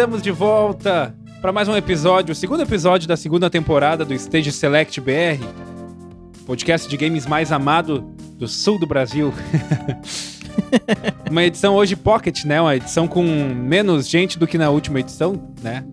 [0.00, 4.50] estamos de volta para mais um episódio, o segundo episódio da segunda temporada do Stage
[4.50, 5.44] Select BR,
[6.46, 8.00] podcast de games mais amado
[8.38, 9.30] do sul do Brasil.
[11.30, 12.62] uma edição hoje pocket, né?
[12.62, 15.84] Uma edição com menos gente do que na última edição, né?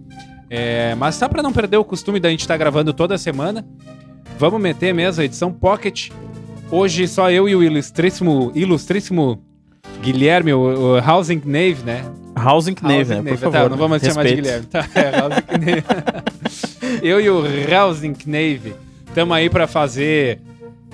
[0.49, 3.67] É, mas só para não perder o costume da gente estar tá gravando toda semana,
[4.39, 6.11] vamos meter mesmo a edição pocket.
[6.71, 9.43] Hoje só eu e o ilustríssimo, ilustríssimo
[10.01, 12.05] Guilherme, o, o Housing Knave, né?
[12.37, 13.21] Housing Knave, né?
[13.23, 13.51] Por favor.
[13.51, 14.65] Tá, não vamos chamar de Guilherme.
[14.65, 15.83] Tá, é, Housing Knave.
[17.04, 18.75] eu e o Housing Knave
[19.07, 20.39] estamos aí para fazer.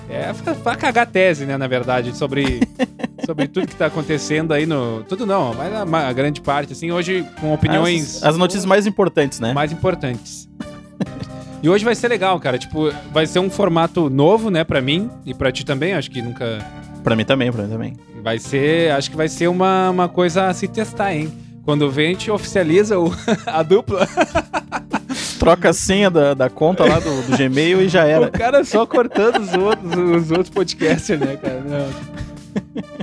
[0.08, 2.60] É, pra cagar tese, né, na verdade, sobre,
[3.24, 5.02] sobre tudo que tá acontecendo aí no.
[5.08, 8.16] Tudo não, mas a, a grande parte, assim, hoje com opiniões.
[8.16, 9.52] As, as notícias mais importantes, né?
[9.52, 10.48] Mais importantes.
[11.62, 12.58] E hoje vai ser legal, cara.
[12.58, 15.94] Tipo, vai ser um formato novo, né, pra mim e pra ti também.
[15.94, 16.62] Acho que nunca.
[17.04, 17.96] Pra mim também, pra mim também.
[18.22, 18.90] Vai ser.
[18.92, 21.30] Acho que vai ser uma, uma coisa a se testar, hein?
[21.62, 23.14] Quando vem, a gente oficializa o,
[23.46, 24.08] a dupla.
[25.38, 28.28] Troca a senha da, da conta lá do, do Gmail e já era.
[28.28, 31.60] O cara só cortando os outros, os outros podcasters, né, cara?
[31.60, 32.14] Não.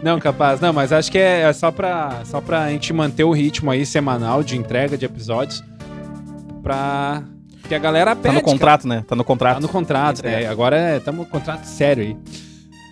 [0.02, 0.60] Não, capaz.
[0.60, 3.86] Não, mas acho que é, é só, pra, só pra gente manter o ritmo aí
[3.86, 5.64] semanal de entrega de episódios.
[6.64, 7.24] Pra
[7.68, 8.28] que a galera pede.
[8.28, 8.96] Tá no contrato, cara.
[8.96, 9.06] né?
[9.08, 9.56] Tá no contrato.
[9.56, 10.48] Tá no contrato, né?
[10.48, 12.18] Agora estamos é, no contrato sério aí.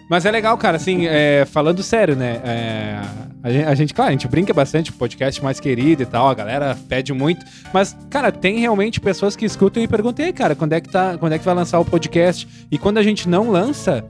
[0.10, 2.42] Mas é legal, cara, assim, é, falando sério, né?
[2.44, 3.02] É,
[3.44, 6.34] a, gente, a, gente, claro, a gente brinca bastante, podcast mais querido e tal, a
[6.34, 7.46] galera pede muito.
[7.72, 11.16] Mas, cara, tem realmente pessoas que escutam e perguntam, aí, cara, quando é que tá,
[11.20, 12.48] quando é que vai lançar o podcast?
[12.72, 14.04] E quando a gente não lança,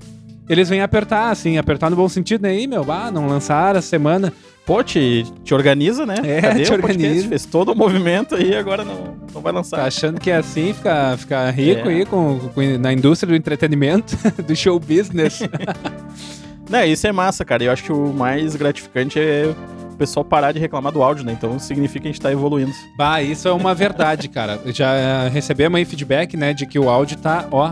[0.50, 2.50] eles vêm apertar, assim, apertar no bom sentido, né?
[2.50, 4.34] Aí, meu, ah, não lançaram a semana.
[4.66, 6.16] Pô, te, te organiza, né?
[6.24, 7.28] É, Cadê te organiza.
[7.28, 9.78] Fez todo o movimento aí agora não, não vai lançar.
[9.78, 11.94] Tá achando que é assim, ficar fica rico é.
[11.94, 15.40] aí com, com, na indústria do entretenimento, do show business.
[16.70, 17.64] não, isso é massa, cara.
[17.64, 19.54] Eu acho que o mais gratificante é
[19.92, 21.32] o pessoal parar de reclamar do áudio, né?
[21.32, 22.72] Então significa que a gente tá evoluindo.
[22.96, 24.60] Bah, isso é uma verdade, cara.
[24.68, 27.72] Já recebemos aí feedback, né, de que o áudio tá, ó,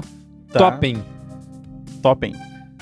[0.51, 0.71] tá.
[0.71, 1.03] topem.
[2.01, 2.33] Topem.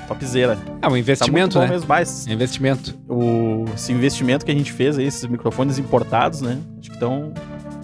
[0.07, 0.57] Topzera.
[0.81, 1.69] É um investimento, tá né?
[1.69, 2.27] Mesmo, mais.
[2.27, 2.97] É investimento.
[3.09, 6.59] O, esse investimento que a gente fez aí, esses microfones importados, né?
[6.79, 7.33] Acho que estão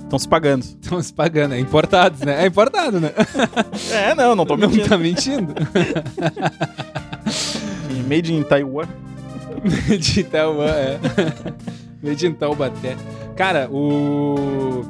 [0.03, 0.65] estão se pagando.
[0.81, 2.43] Estão se pagando, é importados, né?
[2.43, 3.11] É importado, né?
[3.91, 4.81] é, não, não tô mentindo.
[4.81, 5.53] Não tá mentindo.
[8.07, 8.87] Made in Taiwan.
[9.87, 10.99] Made in Taiwan, é.
[12.03, 12.97] Made in Taubaté.
[13.35, 14.83] Cara, o...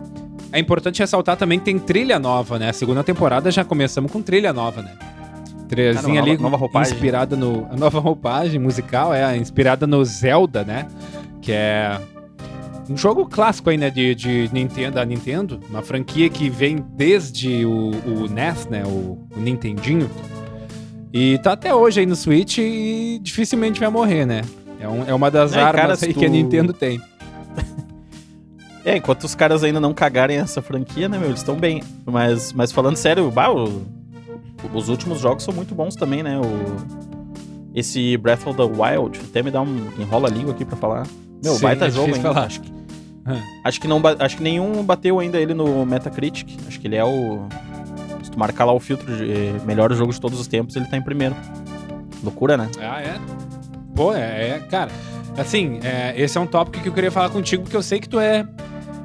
[0.51, 2.69] É importante ressaltar também que tem trilha nova, né?
[2.69, 4.91] A segunda temporada já começamos com trilha nova, né?
[5.73, 6.93] Ah, ali nova roupagem.
[6.93, 10.87] inspirada no a nova roupagem musical é inspirada no Zelda, né?
[11.41, 11.99] Que é
[12.89, 17.65] um jogo clássico aí, né, de, de Nintendo, da Nintendo, uma franquia que vem desde
[17.65, 20.09] o, o NES, né, o, o Nintendinho.
[21.13, 24.41] E tá até hoje aí no Switch e dificilmente vai morrer, né?
[24.79, 26.19] É, um, é uma das é, armas cara, aí tu...
[26.19, 27.01] que a Nintendo tem.
[28.83, 31.83] é, enquanto os caras ainda não cagarem essa franquia, né, meu, eles estão bem.
[32.05, 34.00] Mas, mas falando sério, bah, o
[34.73, 36.39] os últimos jogos são muito bons também, né?
[36.39, 37.72] O...
[37.73, 41.07] Esse Breath of the Wild, até me dá um enrola a língua aqui para falar.
[41.44, 42.33] Meu, Sim, baita é jogo ainda.
[42.33, 42.45] Falar.
[42.45, 42.72] Acho que,
[43.63, 46.57] acho que não acho que nenhum bateu ainda ele no Metacritic.
[46.67, 47.47] Acho que ele é o
[48.23, 50.85] se tu marcar lá o filtro de eh, melhor jogo de todos os tempos, ele
[50.85, 51.35] tá em primeiro.
[52.23, 52.69] Loucura, né?
[52.79, 53.19] Ah, é?
[53.95, 54.91] Pô, é, é cara.
[55.38, 58.07] Assim, é, esse é um tópico que eu queria falar contigo, porque eu sei que
[58.07, 58.45] tu é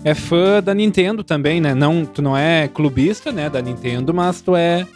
[0.04, 1.74] é fã da Nintendo também, né?
[1.74, 4.86] Não, tu não é clubista, né, da Nintendo, mas tu é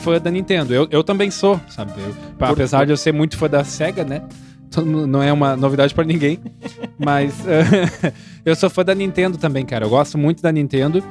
[0.00, 0.74] fã da Nintendo.
[0.74, 1.92] Eu, eu também sou, sabe?
[1.98, 4.22] Eu, apesar de eu ser muito fã da SEGA, né?
[4.84, 6.38] Não é uma novidade para ninguém.
[6.98, 8.12] mas uh,
[8.44, 9.84] eu sou fã da Nintendo também, cara.
[9.84, 11.02] Eu gosto muito da Nintendo.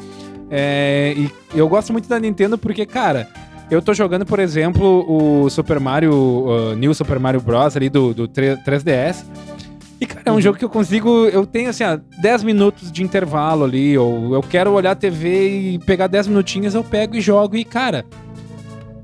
[0.52, 3.28] É, e eu gosto muito da Nintendo porque, cara,
[3.70, 7.78] eu tô jogando, por exemplo, o Super Mario, uh, New Super Mario Bros.
[7.78, 9.24] ali do, do 3DS.
[10.02, 10.42] E, cara, é um uhum.
[10.42, 11.26] jogo que eu consigo.
[11.26, 15.74] Eu tenho, assim, ó, 10 minutos de intervalo ali, ou eu quero olhar a TV
[15.74, 17.58] e pegar 10 minutinhos, eu pego e jogo.
[17.58, 18.06] E, cara,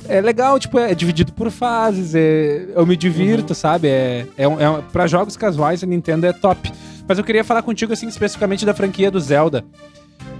[0.07, 3.55] é legal, tipo, é dividido por fases, é, eu me divirto, uhum.
[3.55, 3.87] sabe?
[3.87, 6.71] É, é, é, pra jogos casuais, a Nintendo é top.
[7.07, 9.63] Mas eu queria falar contigo, assim, especificamente da franquia do Zelda.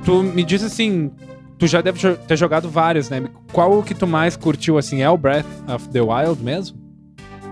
[0.03, 1.11] Tu me diz assim,
[1.57, 3.23] tu já deve ter jogado vários, né?
[3.51, 5.01] Qual o que tu mais curtiu, assim?
[5.01, 6.77] É o Breath of the Wild mesmo?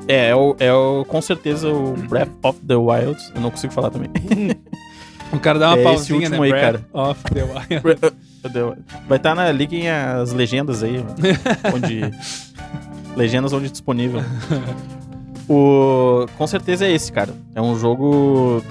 [0.08, 3.18] É, é, o, é o, com certeza o Breath of the Wild.
[3.34, 4.10] Eu não consigo falar também.
[5.32, 6.38] o cara dá uma é pausinha, né?
[6.40, 6.86] Aí, Breath cara.
[6.94, 8.16] of the Wild.
[9.08, 9.52] Vai estar tá na.
[9.52, 11.04] Liguem as legendas aí.
[11.74, 12.02] onde.
[13.16, 14.22] legendas onde disponível.
[15.50, 17.34] O, com certeza é esse, cara.
[17.54, 18.64] É um jogo.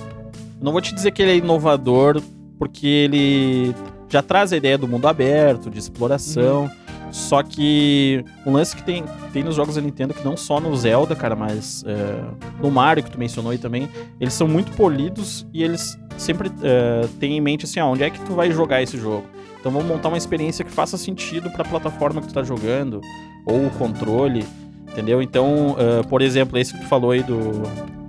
[0.60, 2.22] Não vou te dizer que ele é inovador,
[2.58, 3.74] porque ele
[4.08, 6.62] já traz a ideia do mundo aberto, de exploração.
[6.62, 7.12] Uhum.
[7.12, 9.04] Só que um lance que tem,
[9.34, 12.24] tem nos jogos da Nintendo, que não só no Zelda, cara, mas é,
[12.58, 13.86] no Mario, que tu mencionou aí também,
[14.18, 18.08] eles são muito polidos e eles sempre uh, tenha em mente assim, ó, onde é
[18.08, 19.26] que tu vai jogar esse jogo.
[19.62, 23.00] Então vamos montar uma experiência que faça sentido para a plataforma que tu tá jogando,
[23.46, 24.44] ou o controle,
[24.90, 25.22] entendeu?
[25.22, 27.62] Então, uh, por exemplo, esse que tu falou aí do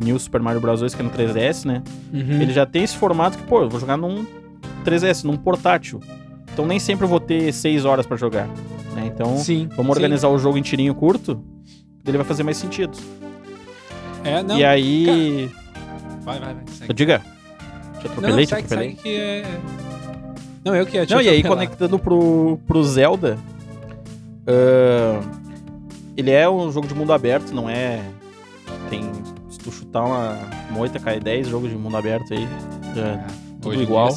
[0.04, 0.80] New Super Mario Bros.
[0.80, 1.84] 2, que é no 3DS, né?
[2.12, 2.42] Uhum.
[2.42, 4.26] Ele já tem esse formato que, pô, eu vou jogar num
[4.84, 6.00] 3DS, num portátil.
[6.52, 8.48] Então nem sempre eu vou ter 6 horas para jogar,
[8.96, 9.06] né?
[9.06, 9.70] Então, Sim.
[9.76, 10.02] vamos sim.
[10.02, 11.40] organizar o jogo em tirinho curto,
[12.04, 12.98] ele vai fazer mais sentido.
[14.24, 14.58] É, não.
[14.58, 15.52] e aí...
[16.24, 16.64] Vai, vai, vai.
[16.66, 16.94] Segue.
[16.96, 17.22] Diga.
[18.00, 18.90] Te atropelei, Não, te segue, atropelei.
[18.90, 19.44] segue que é...
[20.66, 23.38] Não, eu que ia te Não, e aí conectando pro, pro Zelda,
[24.48, 25.20] ah,
[26.16, 28.02] ele é um jogo de mundo aberto, não é.
[28.90, 29.04] Tem.
[29.50, 30.38] Se tu chutar uma
[30.72, 32.48] moita, cai 10 jogos de mundo aberto aí.
[32.96, 33.26] já-
[33.62, 34.10] tudo igual.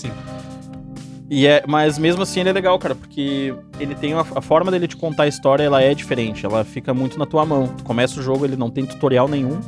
[1.31, 4.70] E é, mas mesmo assim ele é legal, cara, porque ele tem uma, a forma
[4.70, 7.69] dele te contar a história, ela é diferente, ela fica muito na tua mão.
[7.69, 9.58] Tu começa o jogo, ele não tem tutorial nenhum.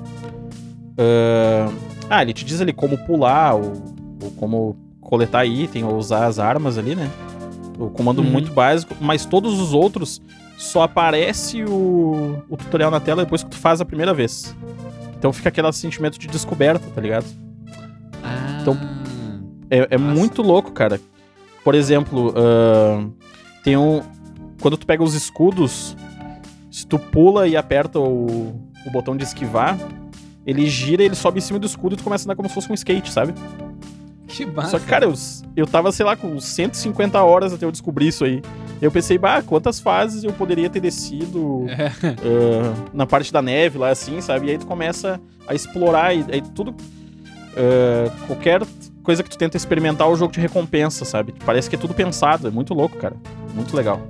[0.96, 1.72] Ah,
[2.10, 3.72] ah, ele te diz ali como pular, ou,
[4.22, 4.76] ou como
[5.08, 7.10] coletar item, ou usar as armas ali, né?
[7.78, 8.31] O comando Uhum.
[8.31, 10.20] muito básico, mas todos os outros
[10.58, 14.55] só aparece o, o tutorial na tela depois que tu faz a primeira vez.
[15.19, 17.25] Então fica aquele sentimento de descoberta, tá ligado?
[18.22, 18.76] Ah, Então,
[19.70, 21.00] É, é muito louco, cara.
[21.64, 23.11] Por exemplo, ahn,
[23.64, 24.02] tem um.
[24.61, 25.96] Quando tu pega os escudos,
[26.70, 28.26] se tu pula e aperta o,
[28.87, 29.78] o botão de esquivar,
[30.46, 32.54] ele gira, ele sobe em cima do escudo e tu começa a andar como se
[32.54, 33.32] fosse um skate, sabe?
[34.28, 34.70] Que massa.
[34.72, 35.14] Só que, cara, eu,
[35.56, 38.42] eu tava, sei lá, com 150 horas até eu descobrir isso aí.
[38.80, 41.86] Eu pensei, bah, quantas fases eu poderia ter descido É.
[42.02, 44.46] ah, na parte da neve lá, assim, sabe?
[44.46, 46.75] E aí tu começa a explorar e aí tudo.
[47.56, 48.62] ah, qualquer
[49.02, 51.34] coisa que tu tenta experimentar, o jogo te recompensa, sabe?
[51.46, 53.16] Parece que é tudo pensado, é muito louco, cara.
[53.54, 54.00] Muito legal.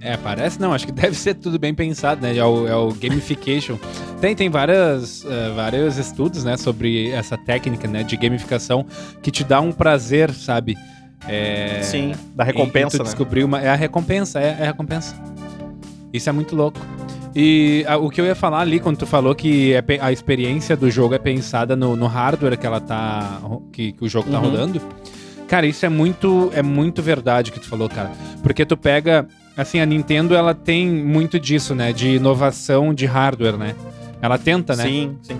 [0.00, 2.36] É, parece não, acho que deve ser tudo bem pensado, né?
[2.36, 3.76] É o, é o gamification.
[4.22, 8.86] Tem, tem várias, eh, vários estudos, né, sobre essa técnica, né, de gamificação
[9.20, 10.76] que te dá um prazer, sabe?
[11.26, 13.02] É, Sim, da recompensa, né?
[13.02, 15.16] descobrir uma, é a recompensa, é, é a recompensa.
[16.12, 16.78] Isso é muito louco.
[17.34, 20.76] E ah, o que eu ia falar ali, quando tu falou que é a experiência
[20.76, 23.40] do jogo é pensada no, no hardware que ela tá.
[23.72, 24.50] que, que o jogo tá Uhum.
[24.50, 24.80] rodando.
[25.48, 28.12] Cara, isso é muito, é muito verdade que tu falou, cara.
[28.40, 29.26] Porque tu pega.
[29.56, 31.92] Assim, a Nintendo ela tem muito disso, né?
[31.92, 33.74] De inovação de hardware, né?
[34.22, 34.84] Ela tenta, né?
[34.84, 35.36] Sim, sim.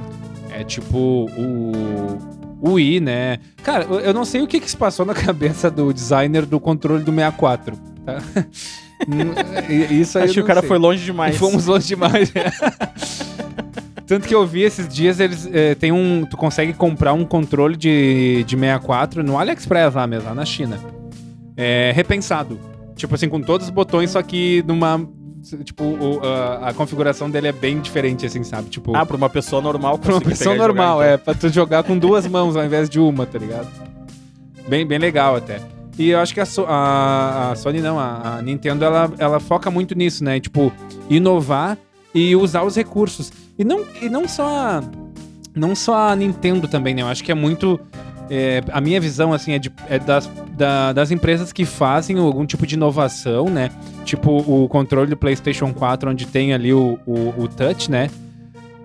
[0.51, 2.19] É tipo o.
[2.61, 3.39] O Wii, né?
[3.65, 7.03] Cara, eu- não sei o que, que se passou na cabeça do designer do controle
[7.03, 8.19] do 64, tá?
[9.91, 10.69] Isso aí Acho que o cara sei.
[10.69, 11.37] foi longe demais.
[11.39, 12.33] Fomos longe demais.
[14.07, 16.25] Tanto que eu vi esses dias, eles eh, tem um.
[16.29, 20.79] Tu consegue comprar um controle de, de 64 no AliExpress lá mesmo, lá na China.
[21.57, 22.59] É, repensado.
[22.95, 25.05] Tipo assim, com todos os botões, só que numa.
[25.65, 28.69] Tipo, o- a, a configuração dele é bem diferente, assim, sabe?
[28.71, 28.95] Tipo.
[28.97, 31.13] Ah, pra uma pessoa normal Pra uma pessoa e jogar, normal, então.
[31.13, 31.17] é.
[31.17, 33.69] Pra tu jogar com duas mãos ao invés de uma, tá ligado?
[34.69, 35.61] Bem, bem legal até.
[35.99, 39.41] E eu acho que a, So- a- a Sony não, a, a Nintendo, ela, ela
[39.41, 40.39] foca muito nisso, né?
[40.41, 40.73] Tipo,
[41.11, 41.77] inovar
[42.15, 43.33] e usar os recursos.
[43.59, 44.83] E não, e não só a,
[45.55, 47.03] não só a Nintendo também, né?
[47.03, 47.79] Eu acho que é muito...
[48.31, 52.45] é, a minha visão, assim, é, de- é das, da- das empresas que fazem algum
[52.47, 53.71] tipo de inovação, né?
[54.05, 58.11] Tipo o controle do PlayStation 4, onde tem ali o, o, o touch, né?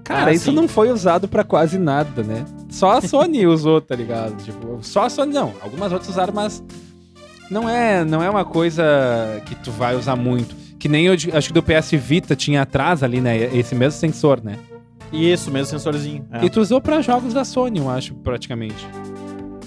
[0.03, 0.55] Cara, Ah, isso sim.
[0.55, 2.45] não foi usado pra quase nada, né?
[2.69, 4.36] Só a Sony usou, tá ligado?
[4.43, 5.53] Tipo, só a Sony não.
[5.62, 6.63] Algumas outras usaram, mas
[7.51, 8.83] não é, não é uma coisa
[9.45, 10.55] que tu vai usar muito.
[10.79, 13.36] Que nem eu acho que do PS Vita tinha atrás ali, né?
[13.53, 14.57] Esse mesmo sensor, né?
[15.12, 16.25] Isso, mesmo sensorzinho.
[16.31, 16.45] É.
[16.45, 18.86] E tu usou pra jogos da Sony, eu acho, praticamente.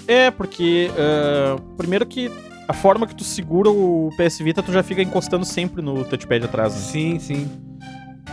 [0.07, 2.31] É, porque ah, primeiro que
[2.67, 6.45] a forma que tu segura o PS Vita, tu já fica encostando sempre no touchpad
[6.45, 6.79] atrás, né?
[6.79, 7.49] Sim, sim.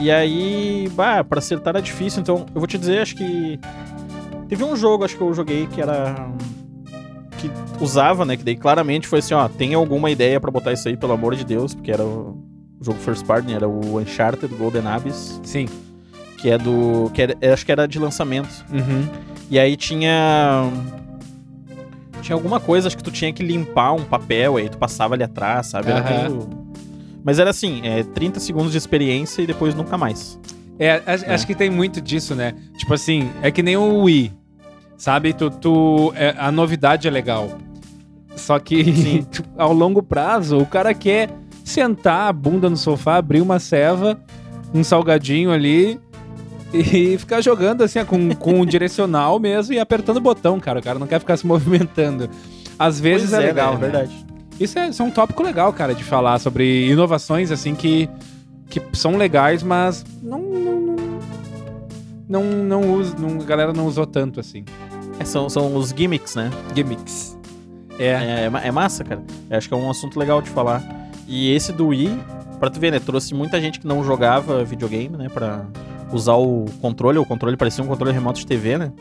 [0.00, 3.58] E aí, bah, pra acertar era difícil, então eu vou te dizer, acho que
[4.48, 6.30] teve um jogo, acho que eu joguei que era
[7.38, 10.88] que usava, né, que daí claramente foi assim, ó, tem alguma ideia pra botar isso
[10.88, 12.36] aí, pelo amor de Deus, porque era o
[12.80, 15.66] jogo first party, né, era o Uncharted Golden Abyss, Sim.
[16.36, 18.64] que é do que era, acho que era de lançamento.
[18.72, 19.08] Uhum.
[19.50, 20.64] E aí tinha.
[22.22, 25.22] Tinha alguma coisa, acho que tu tinha que limpar um papel, aí tu passava ali
[25.22, 25.90] atrás, sabe?
[25.90, 26.28] Era Aham.
[26.28, 26.48] meio-
[27.24, 30.38] Mas era assim, é 30 segundos de experiência e depois nunca mais.
[30.78, 32.54] É, a- acho que tem muito disso, né?
[32.76, 34.32] Tipo assim, é que nem o Wii.
[34.96, 35.32] Sabe?
[35.32, 37.50] Tu, tu, é, a novidade é legal.
[38.36, 39.22] Só que Sim.
[39.30, 41.30] tu- ao longo prazo, o cara quer
[41.64, 44.18] sentar a bunda no sofá, abrir uma ceva,
[44.72, 46.00] um salgadinho ali
[46.72, 50.78] e ficar jogando assim, com, com o direcional mesmo e apertando o botão, cara.
[50.78, 52.28] O cara não quer ficar se movimentando.
[52.78, 53.80] Às vezes Pois é, legal, né?
[53.80, 53.86] né?
[53.86, 54.26] É verdade.
[54.60, 58.08] Isso é, isso é um tópico legal, cara, de falar sobre inovações, assim, que,
[58.68, 60.38] que são legais, mas não.
[60.40, 60.96] Não, não,
[62.28, 64.64] não, não, usa, não- a galera não usou tanto, assim.
[65.18, 66.50] É, são, são os gimmicks, né?
[66.74, 67.36] Gimmicks.
[67.98, 68.06] É.
[68.08, 69.22] É, é ma- é massa, cara.
[69.50, 70.82] Eu acho que é um assunto legal de falar.
[71.26, 72.18] E esse do Wii,
[72.60, 73.00] pra tu ver, né?
[73.00, 75.28] Trouxe muita gente que não jogava videogame, né?
[75.28, 75.64] Pra
[76.12, 77.18] usar o controle.
[77.18, 78.92] O controle parecia um controle remoto de TV, né?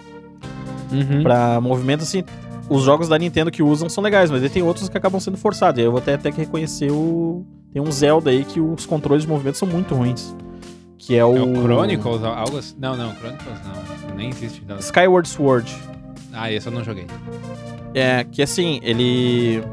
[0.92, 1.24] Uhum.
[1.24, 2.24] Pra movimento, assim.
[2.70, 5.38] Os jogos da Nintendo que usam são legais, mas aí tem outros que acabam sendo
[5.38, 5.80] forçados.
[5.80, 7.46] E aí eu vou até ter que reconhecer o.
[7.72, 10.36] Tem um Zelda aí que os controles de movimento são muito ruins.
[10.98, 11.38] Que é o.
[11.38, 12.76] É o Chronicles, algo assim.
[12.78, 14.16] Não, não, Chronicles não.
[14.16, 14.64] Nem existe.
[14.68, 14.78] Não.
[14.78, 15.74] Skyward Sword.
[16.34, 17.08] Ah, esse eu não joguei.
[17.94, 19.64] É, que assim, ele.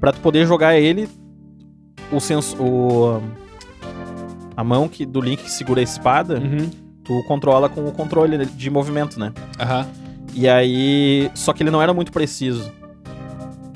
[0.00, 1.08] Pra tu poder jogar ele,
[2.10, 2.60] o senso.
[2.60, 3.22] O,
[4.56, 6.70] a mão que, do Link que segura a espada, Uhum.
[7.04, 9.32] tu controla com o controle de movimento, né?
[9.60, 9.86] Aham.
[10.34, 11.30] E aí.
[11.34, 12.70] Só que ele não era muito preciso.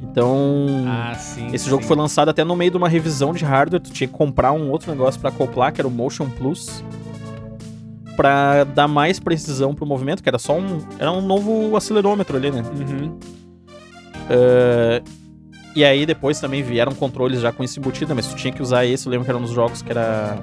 [0.03, 0.67] Então.
[0.87, 1.49] Ah, sim.
[1.53, 1.89] esse jogo sim.
[1.89, 3.81] foi lançado até no meio de uma revisão de hardware.
[3.83, 6.83] Tu tinha que comprar um outro negócio pra acoplar, que era o Motion Plus.
[8.17, 10.79] Pra dar mais precisão pro movimento, que era só um.
[10.99, 12.63] Era um novo acelerômetro ali, né?
[12.63, 13.19] Uhum.
[14.31, 15.03] É,
[15.77, 18.87] E aí depois também vieram controles já com isso embutido, mas tu tinha que usar
[18.87, 20.39] esse, eu lembro que era um dos jogos que era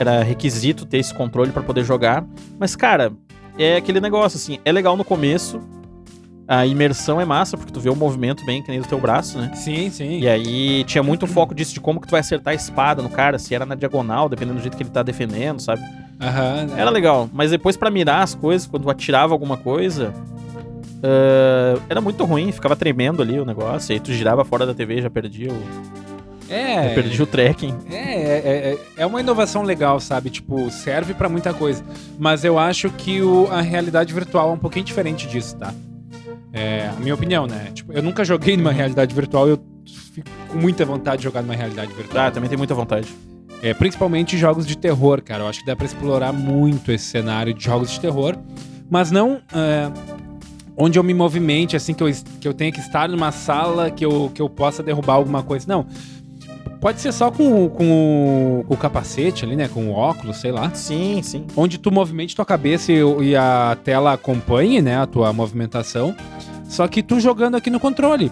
[0.00, 2.24] era requisito ter esse controle pra poder jogar.
[2.58, 3.12] Mas cara,
[3.58, 5.60] é aquele negócio assim, é legal no começo.
[6.48, 9.38] A imersão é massa porque tu vê o movimento bem que nem do teu braço,
[9.38, 9.50] né?
[9.54, 10.18] Sim, sim.
[10.18, 13.10] E aí tinha muito foco disso de como que tu vai acertar a espada no
[13.10, 15.82] cara, se era na diagonal, dependendo do jeito que ele tá defendendo, sabe?
[16.18, 16.68] Aham.
[16.74, 20.12] Era legal, mas depois pra mirar as coisas, quando tu atirava alguma coisa,
[21.04, 25.02] eh, era muito ruim, ficava tremendo ali o negócio, aí tu girava fora da TV
[25.02, 25.62] já perdia o,
[26.48, 26.88] É.
[26.88, 27.74] já perdia o tracking.
[27.90, 30.30] É, é, é, é uma inovação legal, sabe?
[30.30, 31.84] Tipo, serve pra muita coisa.
[32.18, 35.72] Mas eu acho que o, a realidade virtual é um pouquinho diferente disso, tá?
[36.52, 37.70] É a minha opinião, né?
[37.74, 39.58] Tipo, eu nunca joguei numa realidade virtual, eu
[40.12, 42.26] fico com muita vontade de jogar numa realidade virtual.
[42.26, 43.08] Ah, também tem muita vontade.
[43.60, 45.42] É, principalmente jogos de terror, cara.
[45.42, 48.36] Eu acho que dá pra explorar muito esse cenário de jogos de terror.
[48.90, 49.90] Mas não é,
[50.76, 54.04] onde eu me movimente, assim, que eu, que eu tenha que estar numa sala que
[54.04, 55.66] eu, que eu possa derrubar alguma coisa.
[55.68, 55.86] Não.
[56.80, 59.68] Pode ser só com, o- com, o, com o capacete ali, né?
[59.68, 60.70] Com o óculos, sei lá.
[60.74, 61.46] Sim, sim.
[61.56, 64.98] Onde tu movimente tua cabeça e, e a tela acompanhe, né?
[64.98, 66.14] A tua movimentação.
[66.68, 68.30] Só que tu jogando aqui no controle.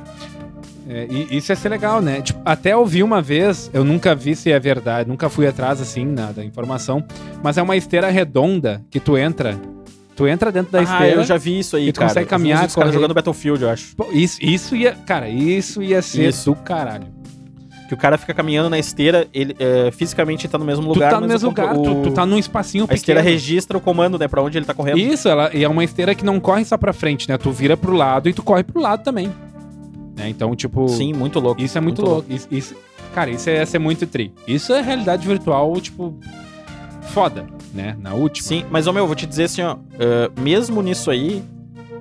[0.89, 2.21] É, e isso ia ser legal, né?
[2.21, 5.81] Tipo, até eu vi uma vez, eu nunca vi se é verdade, nunca fui atrás
[5.81, 7.03] assim na, da informação,
[7.43, 9.59] mas é uma esteira redonda que tu entra.
[10.15, 11.15] Tu entra dentro da ah, esteira.
[11.17, 12.11] eu já vi isso aí, e tu cara.
[12.11, 13.97] consegue caminhar, dos caras jogando Battlefield, eu acho.
[13.97, 14.93] Pô, Isso, isso ia.
[15.07, 16.51] Cara, isso ia ser Isso.
[16.51, 17.07] do caralho.
[17.89, 21.15] Que o cara fica caminhando na esteira, ele é, fisicamente tá no mesmo lugar, tu
[21.15, 22.97] tá no mesmo lugar, tu, o- tu tá num espacinho A pequeno.
[22.99, 24.99] esteira registra o comando, né, pra onde ele tá correndo.
[24.99, 27.37] Isso, ela, e é uma esteira que não corre só pra frente, né?
[27.37, 29.31] Tu vira pro lado e tu corre pro lado também.
[30.17, 30.29] Né?
[30.29, 30.89] Então, tipo.
[30.89, 31.61] Sim, muito louco.
[31.61, 32.33] Isso é muito, louco.
[32.33, 32.75] Isso, isso-
[33.15, 34.33] cara, isso ia ser muito tri.
[34.47, 36.15] Isso é realidade virtual, tipo,
[37.13, 37.97] foda, né?
[38.01, 38.47] Na última.
[38.47, 39.77] Sim, mas, ô meu, eu vou te dizer assim, ó.
[39.99, 41.43] eh, mesmo nisso aí,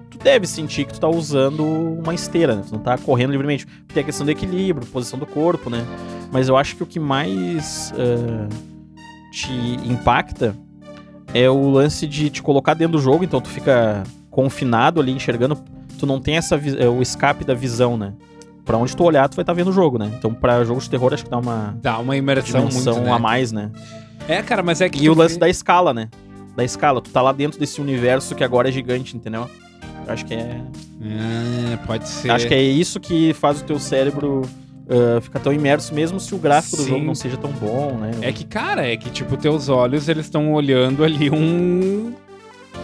[0.09, 2.63] tu deve sentir que tu tá usando uma esteira, né?
[2.67, 3.67] Tu não tá correndo livremente.
[3.93, 5.85] Tem a questão do equilíbrio, posição do corpo, né?
[6.31, 8.47] Mas eu acho que o que mais eh,
[9.31, 9.51] te
[9.85, 10.55] impacta
[11.33, 15.57] é o lance de te colocar dentro do jogo, então tu fica confinado ali, enxergando.
[15.97, 18.13] Tu não tem essa eh, o escape da visão, né?
[18.65, 20.11] Pra onde tu olhar, tu vai estar vendo o jogo, né?
[20.17, 23.11] Então, pra jogos de terror, acho que dá uma Dá uma imersão muito, né?
[23.11, 23.71] a mais, né?
[24.27, 25.03] É, cara, mas é que.
[25.03, 26.09] E o lance vê- da escala, né?
[26.55, 27.01] Da escala.
[27.01, 29.49] Tu tá lá dentro desse universo que agora é gigante, entendeu?
[30.05, 30.61] Eu acho que é.
[31.01, 32.31] É, pode ser.
[32.31, 34.41] Acho que é isso que faz o teu cérebro
[34.91, 36.89] ah, ficar tão imerso, mesmo se o gráfico do Sim.
[36.89, 38.11] jogo não seja tão bom, né?
[38.21, 42.13] É que, cara, é que, tipo, teus olhos, eles estão olhando ali um.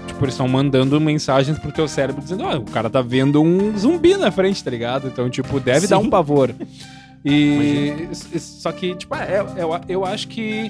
[0.07, 3.77] Tipo, eles estão mandando mensagens pro teu cérebro dizendo, ó, o cara tá vendo um
[3.77, 5.07] zumbi na frente, tá ligado?
[5.07, 6.05] Então, tipo, deve dar Sim.
[6.05, 6.53] um pavor.
[7.25, 8.07] E.
[8.11, 10.69] s- Só que, tipo, é, eu, eu acho que.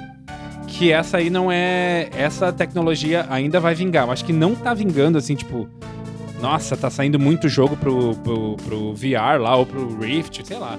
[0.68, 2.10] Que essa aí não é.
[2.16, 4.06] Essa tecnologia ainda vai vingar.
[4.08, 5.68] Eu acho que não tá vingando, assim, tipo.
[6.42, 10.78] Nossa, tá saindo muito jogo pro, pro, pro VR lá, ou pro Rift, sei lá.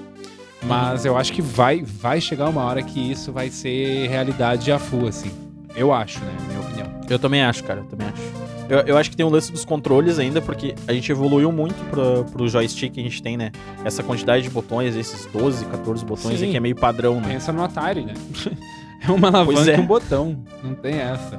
[0.63, 4.79] Mas eu acho que vai, vai chegar uma hora que isso vai ser realidade a
[4.79, 5.31] full, assim.
[5.75, 6.31] Eu acho, né?
[6.47, 7.01] Minha opinião.
[7.09, 7.79] Eu também acho, cara.
[7.81, 8.48] Eu também acho.
[8.69, 11.83] Eu, eu acho que tem o lance dos controles ainda, porque a gente evoluiu muito
[11.89, 13.51] pro, pro joystick que a gente tem, né?
[13.83, 16.49] Essa quantidade de botões, esses 12, 14 botões Sim.
[16.49, 17.29] aqui é meio padrão, né?
[17.29, 18.13] Pensa no Atari, né?
[19.01, 19.75] é uma alavanca é.
[19.75, 20.37] e um botão.
[20.63, 21.37] Não tem essa.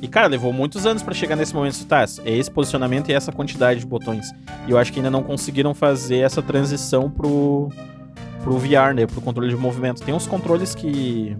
[0.00, 1.84] E, cara, levou muitos anos pra chegar nesse momento.
[1.84, 4.30] Tá, é esse posicionamento e essa quantidade de botões.
[4.66, 7.68] E eu acho que ainda não conseguiram fazer essa transição pro,
[8.42, 9.06] pro VR, né?
[9.06, 10.02] Pro controle de movimento.
[10.02, 11.36] Tem uns controles que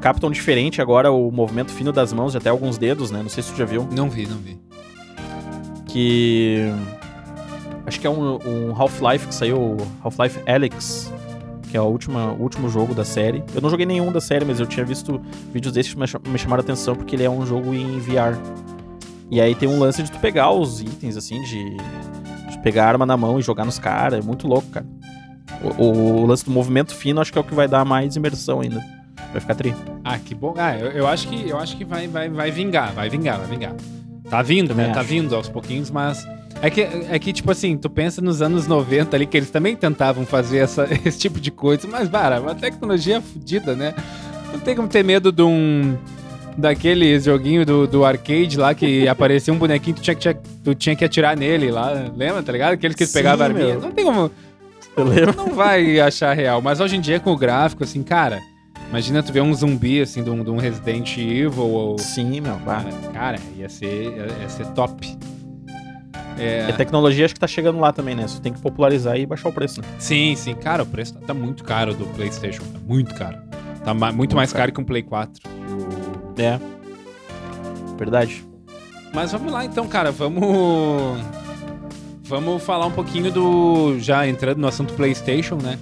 [0.00, 3.22] captam diferente agora o movimento fino das mãos, de até alguns dedos, né?
[3.22, 3.86] Não sei se tu já viu.
[3.94, 4.58] Não vi, não vi.
[5.86, 6.72] Que.
[7.86, 11.12] Acho que é um, um Half-Life que saiu, o Half-Life Alyx,
[11.70, 13.42] que é o último jogo da série.
[13.54, 15.20] Eu não joguei nenhum da série, mas eu tinha visto
[15.52, 17.98] vídeos desses que me cha- me chamaram a atenção porque ele é um jogo em
[17.98, 18.38] VR.
[19.30, 21.76] E aí tem um lance de tu pegar os itens, assim, de,
[22.50, 24.20] de pegar a arma na mão e jogar nos caras.
[24.20, 24.86] É muito louco, cara.
[25.78, 25.84] O,
[26.22, 28.80] o lance do movimento fino acho que é o que vai dar mais imersão ainda.
[29.32, 29.74] Vai ficar tri.
[30.04, 30.54] Ah, que bom.
[30.56, 33.46] Ah, eu, eu acho que, eu acho que vai, vai, vai vingar, vai vingar, vai
[33.46, 33.74] vingar.
[34.28, 34.92] Tá vindo, Também né?
[34.94, 36.26] Tá vindo aos pouquinhos, mas.
[36.62, 39.74] É que, é que, tipo assim, tu pensa nos anos 90 ali, que eles também
[39.74, 43.94] tentavam fazer essa, esse tipo de coisa, mas, cara, a tecnologia é fodida, né?
[44.52, 45.96] Não tem como ter medo de um.
[46.58, 50.94] Daquele joguinho do, do arcade lá que aparecia um bonequinho, tu tinha, que, tu tinha
[50.96, 51.90] que atirar nele lá.
[52.14, 52.72] Lembra, tá ligado?
[52.74, 53.66] Aqueles que Sim, pegavam a arminha.
[53.68, 53.80] meu.
[53.80, 54.30] Não tem como.
[54.96, 55.34] Eu lembro.
[55.36, 56.60] Não vai achar real.
[56.60, 58.40] Mas hoje em dia, com o gráfico, assim, cara,
[58.90, 61.98] imagina tu ver um zumbi, assim, de um, de um Resident Evil ou.
[61.98, 62.56] Sim, meu.
[62.58, 62.84] Bah.
[63.14, 65.16] Cara, ia ser, ia ser top.
[66.38, 68.26] É, a tecnologia acho que tá chegando lá também, né?
[68.26, 69.86] Só tem que popularizar e baixar o preço, né?
[69.98, 70.54] sim, sim.
[70.54, 72.62] Cara, o preço tá, muito caro do PlayStation.
[72.62, 73.38] Tá muito caro.
[73.84, 74.62] Tá ma- muito, mais caro.
[74.62, 74.72] caro.
[74.72, 75.42] que um Play 4.
[76.38, 76.58] É.
[77.98, 78.44] Verdade.
[79.12, 80.10] Mas vamos lá então, cara.
[80.10, 81.20] Vamos.
[82.22, 83.98] Vamos falar um pouquinho do.
[83.98, 85.78] Já entrando no assunto PlayStation, né?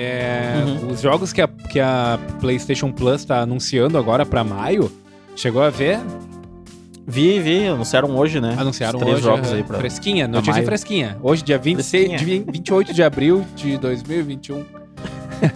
[0.00, 0.92] É, Uhum.
[0.92, 4.90] Os jogos que a, que a PlayStation Plus tá anunciando agora pra maio.
[5.34, 5.98] Chegou a ver?
[7.06, 8.54] Vi, vi, anunciaram hoje, né?
[8.58, 9.24] Anunciaram Os três hoje.
[9.24, 9.78] jogos aí pra.
[9.78, 10.66] Fresquinha, notícia maio.
[10.66, 11.16] fresquinha.
[11.22, 12.38] Hoje, dia 26, Fresquinha.
[12.38, 14.64] de 28 de abril de 2021.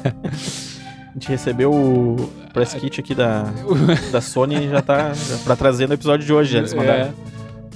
[1.11, 2.17] A gente recebeu o
[2.55, 3.45] press kit aqui da,
[4.11, 6.57] da Sony e já tá já pra trazer no episódio de hoje.
[6.57, 7.05] Eles mandaram.
[7.05, 7.13] É.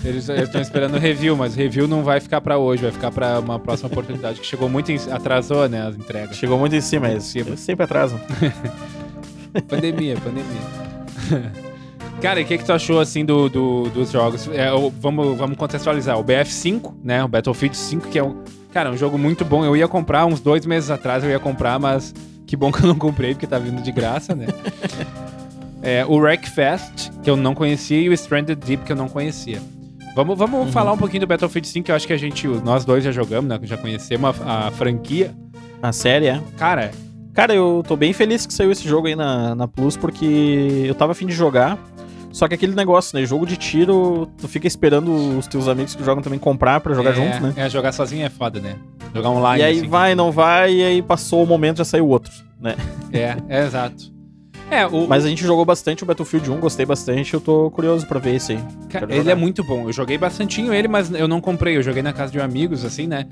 [0.05, 3.11] Eles estão esperando o review, mas o review não vai ficar pra hoje, vai ficar
[3.11, 6.37] pra uma próxima oportunidade que chegou muito em, atrasou, né, as entregas.
[6.37, 8.21] Chegou muito em cima, eles, sempre atrasam.
[9.69, 11.53] Pandemia, pandemia.
[12.21, 14.49] Cara, e o que, que tu achou assim do, do- dos jogos?
[14.49, 14.69] É,
[15.01, 16.19] vamos, vamos contextualizar.
[16.19, 17.23] O BF5, né?
[17.25, 18.43] O Battlefield 5, que é um.
[18.73, 19.65] Cara, um jogo muito bom.
[19.65, 22.15] Eu ia comprar uns dois meses atrás, eu ia comprar, mas
[22.47, 24.47] que bom que eu não comprei, porque tá vindo de graça, né?
[25.83, 29.61] É, o Wreckfest, que eu não conhecia, e o Stranded Deep, que eu não conhecia.
[30.17, 30.73] Vamos, vamos Uhum.
[30.73, 33.13] falar um pouquinho do Battlefield 5, que eu acho que a gente, nós dois já
[33.13, 33.61] jogamos, né?
[33.65, 35.35] Já conhecemos a, a franquia.
[35.83, 36.41] A série, é.
[36.57, 36.91] Cara,
[37.35, 40.95] Cara, eu tô bem feliz que saiu esse jogo aí na, na Plus, porque eu
[40.95, 41.79] tava afim de jogar.
[42.33, 43.27] Só que aquele negócio, né?
[43.27, 47.11] Jogo de tiro, tu fica esperando os teus amigos que jogam também comprar pra jogar
[47.11, 47.53] é, juntos, né?
[47.55, 48.77] É, jogar sozinho é foda, né?
[49.15, 49.63] Jogar online.
[49.63, 49.87] E aí assim.
[49.89, 52.75] vai, não vai, e aí passou o momento, já saiu outro, né?
[53.13, 54.16] É, é exato.
[54.71, 58.05] É, o, Mas a gente jogou bastante o Battlefield 1, gostei bastante, eu tô curioso
[58.07, 58.59] pra ver esse aí.
[58.89, 59.85] Cara, ele é muito bom.
[59.89, 61.77] Eu joguei bastantinho ele, mas eu não comprei.
[61.77, 63.27] Eu joguei na casa de amigos, assim, né?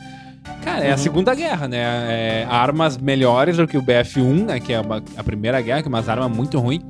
[0.62, 0.98] Cara, é a Uhum.
[0.98, 1.78] Segunda Guerra, né?
[1.78, 4.60] É armas melhores do que o BF-1, né?
[4.60, 6.82] Que é uma- a Primeira Guerra, que é umas armas muito ruins.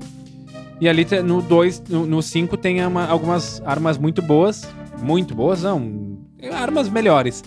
[0.80, 4.68] E ali no 2, no 5 tem uma- algumas armas muito boas.
[5.00, 6.18] Muito boas, não.
[6.52, 7.42] Armas melhores.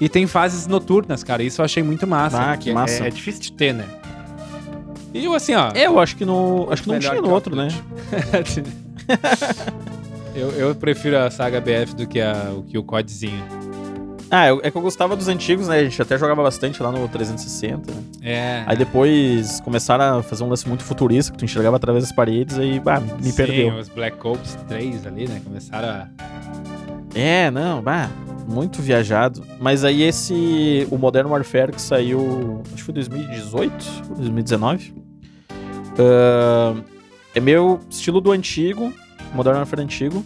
[0.00, 1.42] E tem fases noturnas, cara.
[1.44, 2.52] Isso eu achei muito massa.
[2.52, 3.06] Ah, que é- massa.
[3.06, 3.84] É, difícil de ter, né?
[5.14, 5.70] E eu, assim, ó.
[5.74, 7.68] Eu acho que no, acho que não tinha no outro, né?
[10.34, 13.44] Eu, eu prefiro a saga BF do que, a, o que o CODzinho.
[14.30, 15.80] Ah, eu- é que eu gostava dos antigos, né?
[15.80, 17.92] A gente até jogava bastante lá no 360.
[17.92, 18.02] né?
[18.22, 18.62] É.
[18.66, 22.58] Aí depois começaram a fazer um lance muito futurista, que tu enxergava através das paredes,
[22.58, 23.76] aí, bah, me Sim, perdeu.
[23.76, 25.38] os Black Ops 3 ali, né?
[25.44, 26.08] Começaram a.
[27.14, 28.08] É, não, bah,
[28.48, 29.44] muito viajado.
[29.60, 34.94] Mas aí esse, o Modern Warfare que saiu, acho que foi 2018 ou 2019.
[35.98, 36.74] Ah,
[37.34, 38.92] é meio estilo do antigo,
[39.34, 40.24] Modern Warfare antigo,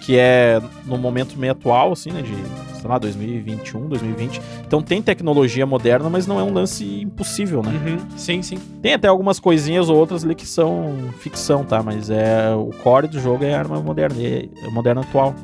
[0.00, 2.34] que é no momento meio atual, assim, né, de,
[2.78, 4.40] sei lá, 2021, 2020.
[4.66, 7.70] Então tem tecnologia moderna, mas não é um lance impossível, né?
[7.70, 7.98] Uhum.
[8.16, 8.58] Sim, sim.
[8.82, 11.82] Tem até algumas coisinhas ou outras ali que são ficção, tá?
[11.82, 15.34] Mas é o core do jogo é arma moderna, é é moderna atual.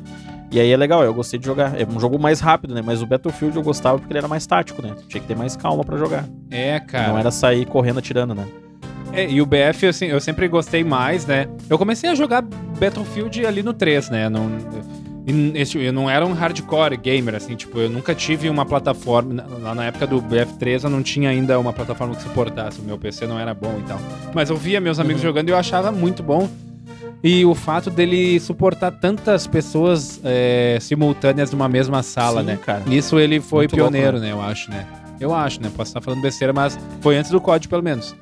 [0.51, 1.79] E aí é legal, eu gostei de jogar.
[1.79, 2.81] É um jogo mais rápido, né?
[2.85, 4.93] Mas o Battlefield eu gostava porque ele era mais tático, né?
[5.07, 6.25] Tinha que ter mais calma pra jogar.
[6.51, 7.07] É, cara.
[7.07, 8.45] Não era sair correndo atirando, né?
[9.13, 11.47] É, e o BF, assim, eu sempre gostei mais, né?
[11.69, 14.29] Eu comecei a jogar Battlefield ali no 3, né?
[14.29, 14.49] Não,
[15.75, 19.33] eu não era um hardcore gamer, assim, tipo, eu nunca tive uma plataforma.
[19.33, 22.83] na- Lá na época do BF3 eu não tinha ainda uma plataforma que suportasse, o
[22.83, 23.99] meu PC não era bom e tal.
[24.33, 25.27] Mas eu via meus amigos Uhum.
[25.27, 26.49] jogando e eu achava muito bom.
[27.23, 32.57] E o fato dele suportar tantas pessoas é, simultâneas numa mesma sala, Sim, né?
[32.65, 32.81] cara.
[32.87, 34.31] Nisso ele foi Muito louco, pioneiro, né?
[34.31, 34.87] Eu acho, né?
[35.19, 35.69] Eu acho, né?
[35.75, 38.15] Posso estar falando besteira, mas foi antes do código, pelo menos.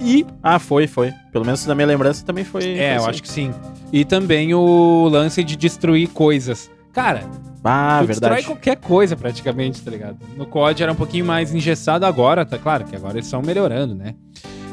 [0.00, 1.12] E Ah, foi, foi.
[1.32, 2.62] Pelo menos na minha lembrança também foi.
[2.64, 3.10] é, foi eu assim.
[3.10, 3.52] acho que sim.
[3.92, 6.70] E também o lance de destruir coisas.
[6.92, 7.22] Cara,
[7.64, 8.34] Ah, tu verdade.
[8.36, 10.16] destrói qualquer coisa praticamente, tá ligado?
[10.36, 13.94] No COD era um pouquinho mais engessado agora, tá claro que agora eles estão melhorando,
[13.94, 14.14] né?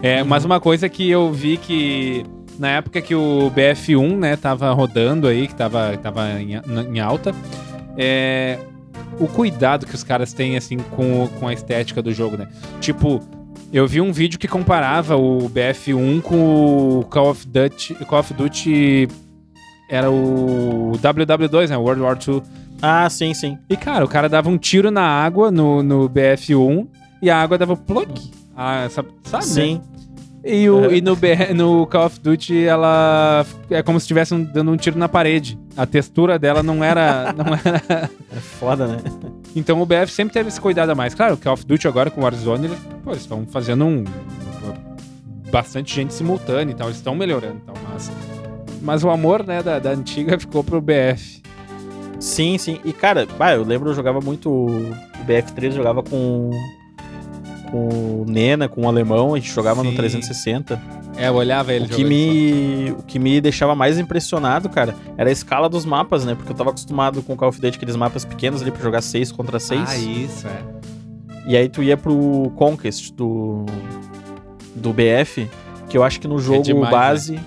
[0.01, 0.27] É, Uhum.
[0.29, 2.23] Mas uma coisa que eu vi que
[2.57, 6.53] na época que o BF1, né, tava rodando aí, que tava, tava em,
[6.93, 7.33] em alta,
[7.97, 8.57] é
[9.19, 12.47] o cuidado que os caras têm, assim, com, com a estética do jogo, né?
[12.79, 13.19] Tipo,
[13.71, 18.33] eu vi um vídeo que comparava o BF1 com o Call of Duty, Call of
[18.33, 19.07] Duty
[19.89, 21.77] era o WW2, né?
[21.77, 22.41] World War II.
[22.81, 23.57] Ah, sim, sim.
[23.69, 26.87] E, cara, o cara dava um tiro na água no, no BF1
[27.21, 28.11] e a água dava plug.
[28.55, 29.41] Ah, sabe, né?
[29.41, 29.81] Sim.
[30.45, 30.91] E, o, Uhum.
[30.91, 31.17] e no,
[31.55, 35.59] no Call of Duty, ela é como se estivesse um- dando um tiro na parede.
[35.75, 38.09] A textura dela não era, não era.
[38.31, 38.97] É foda, né?
[39.57, 41.15] Então o BF sempre teve esse cuidado a mais.
[41.15, 44.03] Claro, o Call of Duty agora com o Warzone, eles pô, eles estão fazendo um.
[45.51, 46.87] Bastante gente simultânea e tal.
[46.87, 47.75] Eles estão melhorando tal.
[47.91, 48.11] Mas,
[48.81, 51.41] mas o amor né, da, da antiga ficou pro BF.
[52.19, 52.79] Sim, sim.
[52.85, 54.49] E, cara, bah, eu lembro eu jogava muito.
[54.49, 56.51] O BF3 eu jogava com.
[57.71, 57.89] Com
[58.21, 59.97] o Nena, com o alemão, a gente jogava no Sim.
[59.97, 60.81] 360.
[61.17, 65.29] É, eu olhava ele O que, me, o que me deixava mais impressionado, cara, era
[65.29, 66.35] a escala dos mapas, né?
[66.35, 69.01] Porque eu tava acostumado com o Call of Duty, aqueles mapas pequenos ali pra jogar
[69.01, 69.81] 6 contra 6.
[69.85, 70.61] Ah, isso, é.
[71.47, 73.65] E aí tu ia pro Conquest do,
[74.75, 75.49] do BF,
[75.89, 77.39] que eu acho que no jogo demais, base,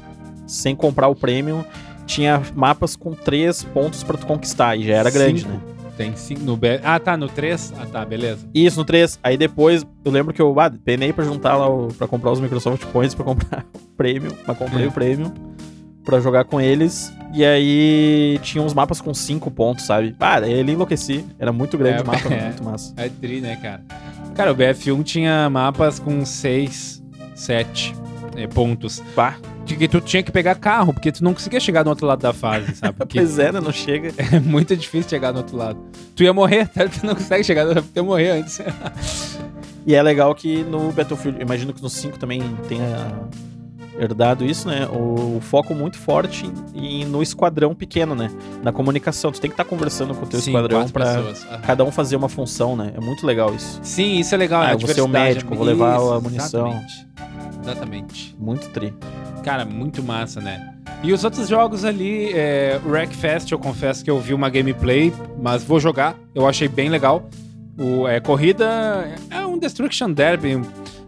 [0.46, 1.62] sem comprar o Premium,
[2.06, 5.60] tinha mapas com 3 pontos pra tu conquistar, e já era grande, né?
[6.00, 6.80] Tem cinco no BF.
[6.82, 7.74] Ah, tá, no 3?
[7.78, 8.48] Ah, tá, beleza.
[8.54, 9.18] Isso, no 3.
[9.22, 12.40] Aí depois, eu lembro que eu ah, penei pra juntar lá, o, pra comprar os
[12.40, 14.88] Microsoft Points pra comprar o Premium, mas comprei É.
[14.88, 15.30] o Premium
[16.02, 17.12] pra jogar com eles.
[17.34, 20.16] E aí tinha uns mapas com 5 pontos, sabe?
[20.18, 21.22] Ah, ele enlouqueci.
[21.38, 22.44] Era muito grande É, o mapa, é.
[22.46, 22.94] muito massa.
[22.96, 23.82] É tri, né, cara?
[24.34, 27.02] Cara, o BF1 tinha mapas com 6,
[27.34, 27.94] 7
[28.36, 29.02] eh, pontos.
[29.14, 32.06] Pá, Que, que tu tinha que pegar carro, porque tu não conseguia chegar do outro
[32.06, 32.94] lado da fase, sabe?
[32.98, 33.60] Porque pois é, né?
[33.60, 34.12] Não chega.
[34.34, 35.78] é muito difícil chegar do outro lado.
[36.16, 36.88] Tu ia morrer, tá?
[36.88, 38.60] tu não consegue chegar do tu ia morrer antes.
[39.86, 43.12] E é legal que no Battlefield, imagino que no 5 também tenha
[43.98, 44.86] herdado isso, né?
[44.86, 48.30] O, o foco muito forte em, no esquadrão pequeno, né?
[48.62, 49.30] Na comunicação.
[49.30, 50.80] Tu tem que estar conversando com o teu Sim, esquadrão.
[50.80, 51.60] Aham.
[51.62, 52.92] cada um fazer uma função, né?
[52.96, 53.78] É muito legal isso.
[53.82, 54.62] Sim, isso é legal.
[54.62, 54.74] Ah, né?
[54.74, 56.66] eu vou ser o médico, vou levar a Isso, munição.
[56.68, 57.09] Exatamente.
[57.62, 58.34] Exatamente.
[58.38, 58.94] Muito tri.
[59.44, 60.74] Cara, muito massa, né?
[61.02, 65.12] E os outros jogos ali, é, o Wreckfest, eu confesso que eu vi uma gameplay,
[65.40, 66.14] mas vou jogar.
[66.34, 67.28] Eu achei bem legal.
[67.78, 70.56] O, é, corrida é um Destruction Derby.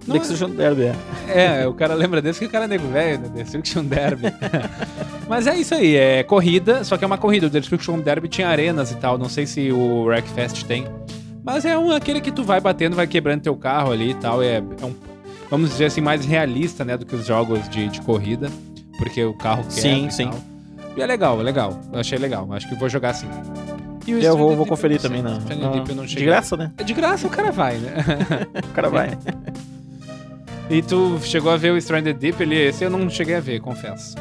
[0.06, 0.84] Não Destruction Derby,
[1.28, 1.60] é.
[1.60, 3.28] é, o cara lembra desse que o cara é nego velho, né?
[3.34, 4.32] Destruction Derby.
[5.28, 7.46] Mas é isso aí, é corrida, só que é uma corrida.
[7.46, 9.18] O Destruction Derby tinha arenas e tal.
[9.18, 10.86] Não sei se o Wreckfest tem.
[11.44, 14.42] Mas é um, aquele que tu vai batendo, vai quebrando teu carro ali e tal.
[14.42, 14.94] É, é um,
[15.52, 16.96] vamos dizer assim, mais realista, né?
[16.96, 18.50] Do que os jogos de, de corrida.
[18.96, 20.30] Porque o carro quebra Sim, sim.
[20.30, 20.40] tal.
[20.96, 21.78] E é legal, é legal.
[21.92, 22.50] Eu achei legal.
[22.52, 23.28] Acho que vou jogar sim.
[24.06, 25.32] E o Eu vou, vou conferir não também na.
[25.38, 26.72] Stranded na- Deep eu não de graça, né?
[26.78, 27.92] É de graça o cara vai, né?
[28.64, 29.18] O cara vai.
[30.70, 32.42] e tu chegou a ver o Stranded Deep?
[32.42, 34.16] Ele, esse eu não cheguei a ver, confesso.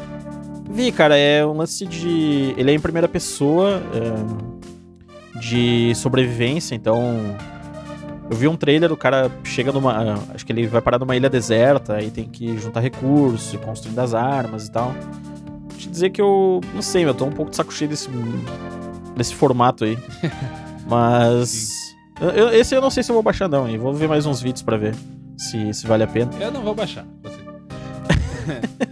[0.70, 2.54] Vi, cara, é um lance de.
[2.58, 7.34] Ele é em primeira pessoa, é, de sobrevivência, então.
[8.32, 10.24] Eu vi um trailer, o cara chega numa.
[10.34, 13.98] Acho que ele vai parar numa ilha deserta, aí tem que juntar recursos, ir construindo
[13.98, 14.94] as armas e tal.
[15.68, 16.62] Vou te dizer que eu.
[16.74, 18.08] Não sei, eu tô um pouco de saco cheio desse,
[19.14, 19.98] desse formato aí.
[20.88, 21.76] Mas.
[22.18, 23.76] eu- eu- esse eu não sei se eu vou baixar, não, hein?
[23.76, 24.94] Vou ver mais uns vídeos pra ver
[25.36, 26.30] se, se vale a pena.
[26.40, 27.04] Eu não vou baixar.
[27.22, 27.36] Você.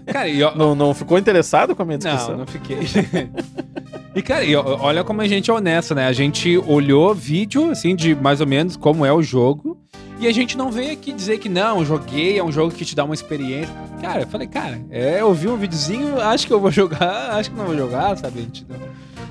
[0.12, 2.32] cara, e ó, Não, não ficou interessado com a minha descrição?
[2.32, 2.76] Não, não fiquei.
[4.14, 6.06] e, cara, e olha como a gente é honesto, né?
[6.06, 9.78] A gente olhou vídeo, assim, de mais ou menos como é o jogo.
[10.18, 12.94] E a gente não veio aqui dizer que não, joguei, é um jogo que te
[12.94, 13.74] dá uma experiência.
[14.02, 17.50] Cara, eu falei, cara, é, eu vi um videozinho, acho que eu vou jogar, acho
[17.50, 18.46] que não vou jogar, sabe?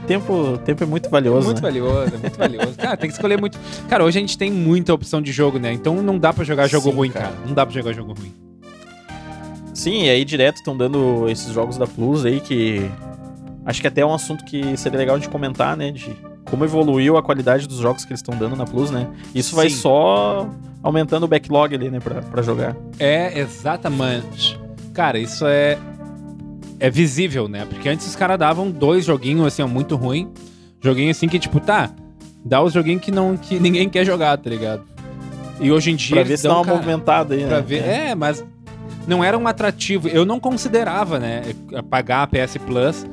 [0.08, 1.46] Tempo, tempo é muito É valioso.
[1.46, 1.70] muito né?
[1.70, 2.74] valioso, é muito valioso.
[2.76, 3.60] Cara, tem que escolher muito.
[3.88, 5.72] Cara, hoje a gente tem muita opção de jogo, né?
[5.72, 7.26] Então não dá pra jogar jogo Sim, ruim, cara.
[7.28, 7.38] cara.
[7.46, 8.34] Não dá pra jogar jogo ruim.
[9.76, 12.90] Sim, e aí direto estão dando esses jogos da Plus aí que.
[13.70, 15.92] Acho que até é um assunto que seria legal gente comentar, né?
[15.92, 16.10] De
[16.50, 19.08] como evoluiu a qualidade dos jogos que eles estão dando na Plus, né?
[19.36, 19.76] Isso vai Sim.
[19.76, 20.50] só
[20.82, 22.00] aumentando o backlog ali, né?
[22.00, 22.76] Pra, pra jogar.
[22.98, 24.60] É, exatamente.
[24.92, 25.78] Cara, isso é.
[26.80, 27.64] É visível, né?
[27.64, 30.32] Porque antes os caras davam dois joguinhos, assim, ó, muito ruim.
[30.82, 31.92] Joguinho assim que, tipo, tá.
[32.44, 34.82] Dá os joguinhos que, não, que ninguém quer jogar, tá ligado?
[35.60, 36.16] E hoje em dia.
[36.16, 37.62] Pra ver se dão, dá uma cara, movimentada aí, né?
[37.62, 37.84] ver.
[37.84, 38.44] É, mas
[39.06, 40.08] não era um atrativo.
[40.08, 41.44] Eu não considerava, né,
[41.88, 43.06] pagar a PS Plus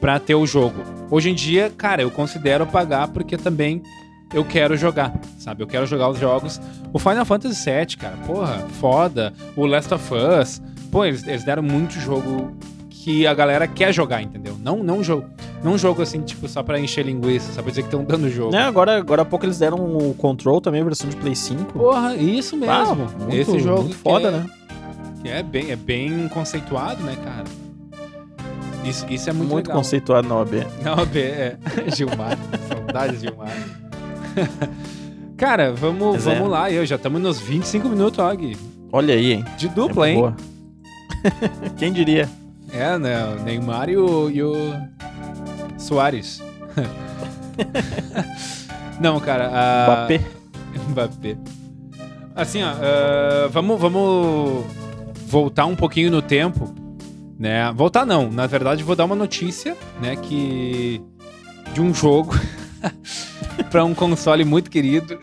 [0.00, 0.82] pra ter o jogo.
[1.10, 3.82] Hoje em dia, cara, eu considero pagar porque também
[4.32, 5.62] eu quero jogar, sabe?
[5.62, 6.60] Eu quero jogar os jogos.
[6.92, 9.32] O Final Fantasy VII, cara, porra, foda.
[9.56, 12.52] O Last of Us, pô, eles, eles deram muito jogo
[12.88, 14.56] que a galera quer jogar, entendeu?
[14.62, 15.24] Não, não jogo,
[15.64, 18.52] não jogo assim, tipo, só pra encher linguiça, só pra dizer que estão dando jogo.
[18.52, 21.72] Né, agora, agora há pouco eles deram o Control também, versão de Play 5.
[21.72, 22.72] Porra, isso mesmo.
[22.74, 24.46] Ah, muito- Esse jogo foda, é- né?
[25.22, 27.44] Que é bem, é bem conceituado, né, cara?
[28.84, 29.76] Isso, isso é muito, Muito, legal.
[29.82, 30.66] conceituado na OAB.
[30.82, 31.58] Não, B, é.
[31.94, 32.38] Gilmar.
[32.68, 33.48] Saudades, Gilmar.
[35.36, 36.34] cara, vamos, Mas é.
[36.34, 36.70] vamos lá.
[36.70, 38.56] Eu já estamos nos 25 minutos, Gui.
[38.92, 39.44] Olha aí, hein?
[39.58, 40.16] De dupla, hein?
[40.16, 40.36] Boa.
[41.76, 42.28] Quem diria?
[42.72, 43.24] É, né?
[43.24, 44.74] O Neymar e o, e o,
[45.76, 46.42] Soares.
[49.00, 49.50] Não, cara.
[49.52, 49.84] A...
[49.86, 50.20] Mbappé.
[50.88, 51.36] Mbappé.
[52.34, 54.64] Assim, ó, ah, vamos, vamos
[55.26, 56.74] voltar um pouquinho no tempo,
[57.40, 57.72] né?
[57.74, 61.00] Voltar não, na verdade vou dar uma notícia, né, que
[61.72, 62.38] de um jogo
[63.70, 65.18] para um console muito querido.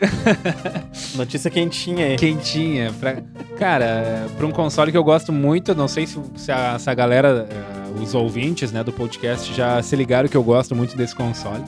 [1.15, 2.15] Notícia quentinha aí.
[2.15, 2.93] Quentinha.
[2.99, 3.21] Pra...
[3.57, 6.93] Cara, para um console que eu gosto muito, não sei se, se, a, se a
[6.93, 7.47] galera,
[7.95, 11.63] uh, os ouvintes né, do podcast já se ligaram que eu gosto muito desse console.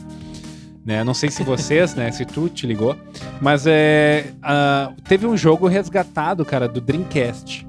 [0.86, 1.04] Né?
[1.04, 2.12] Não sei se vocês, né?
[2.12, 2.96] Se tu te ligou.
[3.42, 7.69] Mas é, uh, teve um jogo resgatado, cara, do Dreamcast.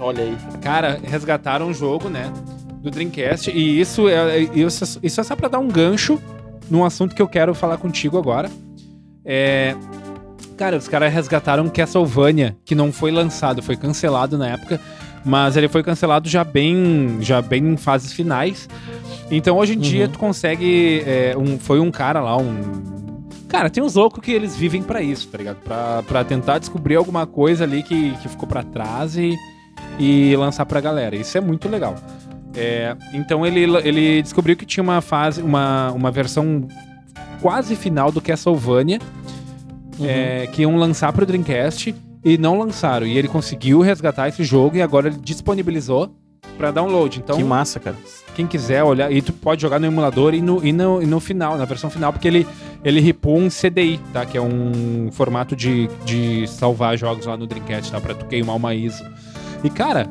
[0.00, 0.36] Olha aí.
[0.62, 2.32] Cara, resgataram um jogo, né?
[2.82, 3.50] Do Dreamcast.
[3.50, 6.18] E isso é, isso, isso é só pra dar um gancho
[6.70, 8.50] num assunto que eu quero falar contigo agora.
[9.24, 9.76] É.
[10.56, 14.78] Cara, os caras resgataram Castlevania, que não foi lançado, foi cancelado na época,
[15.24, 18.68] mas ele foi cancelado já bem, já bem em fases finais.
[19.30, 19.82] Então hoje em uhum.
[19.82, 21.02] dia tu consegue.
[21.06, 23.10] É, um, foi um cara lá, um.
[23.48, 25.56] Cara, tem uns loucos que eles vivem para isso, tá ligado?
[25.56, 29.36] Pra, pra tentar descobrir alguma coisa ali que, que ficou para trás e,
[30.00, 31.14] e lançar pra galera.
[31.14, 31.94] Isso é muito legal.
[32.56, 36.66] É, então ele, ele descobriu que tinha uma fase, uma, uma versão
[37.40, 38.98] quase final do Castlevania
[39.98, 40.06] uhum.
[40.06, 43.06] é, que iam lançar pro Dreamcast e não lançaram.
[43.06, 46.16] E ele conseguiu resgatar esse jogo e agora ele disponibilizou
[46.56, 47.18] para download.
[47.18, 47.96] Então, que massa, cara.
[48.34, 51.20] Quem quiser olhar, e tu pode jogar no emulador e no, e no, e no
[51.20, 52.46] final, na versão final, porque ele,
[52.82, 54.24] ele ripou um CDI, tá?
[54.24, 58.00] Que é um formato de, de salvar jogos lá no Dreamcast, tá?
[58.00, 59.04] Pra tu queimar uma ISO.
[59.62, 60.08] E, cara,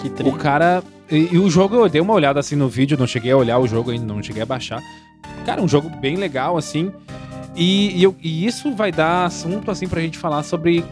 [0.00, 0.82] que O cara.
[1.10, 3.58] E, e, o jogo, eu dei uma olhada assim no vídeo, não cheguei a olhar
[3.58, 4.80] o jogo ainda, não cheguei a baixar.
[5.44, 6.92] Cara, um jogo bem legal, assim.
[7.56, 10.84] E, e, eu, e isso vai dar assunto, assim, pra gente falar sobre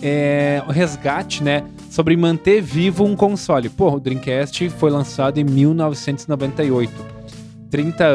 [0.00, 1.64] é, resgate, né?
[1.90, 3.68] Sobre manter vivo um console.
[3.68, 7.14] Pô, o Dreamcast foi lançado em 1998.
[7.70, 8.08] 30, uh,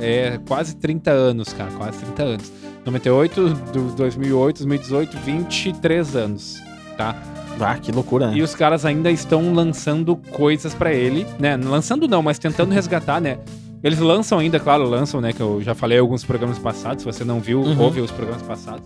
[0.00, 2.52] é quase 30 anos, cara, quase 30 anos.
[2.86, 6.62] 98, do 2008, 2018, 23 anos,
[6.96, 7.14] tá?
[7.60, 8.36] Ah, que loucura, né?
[8.36, 11.56] E os caras ainda estão lançando coisas para ele, né?
[11.56, 13.38] Lançando não, mas tentando resgatar, né?
[13.82, 15.32] Eles lançam ainda, claro, lançam, né?
[15.32, 17.02] Que eu já falei alguns programas passados.
[17.02, 17.78] Se você não viu, uhum.
[17.80, 18.82] ouve os programas passados.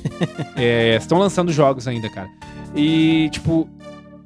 [0.56, 2.28] é, estão lançando jogos ainda, cara.
[2.74, 3.68] E, tipo,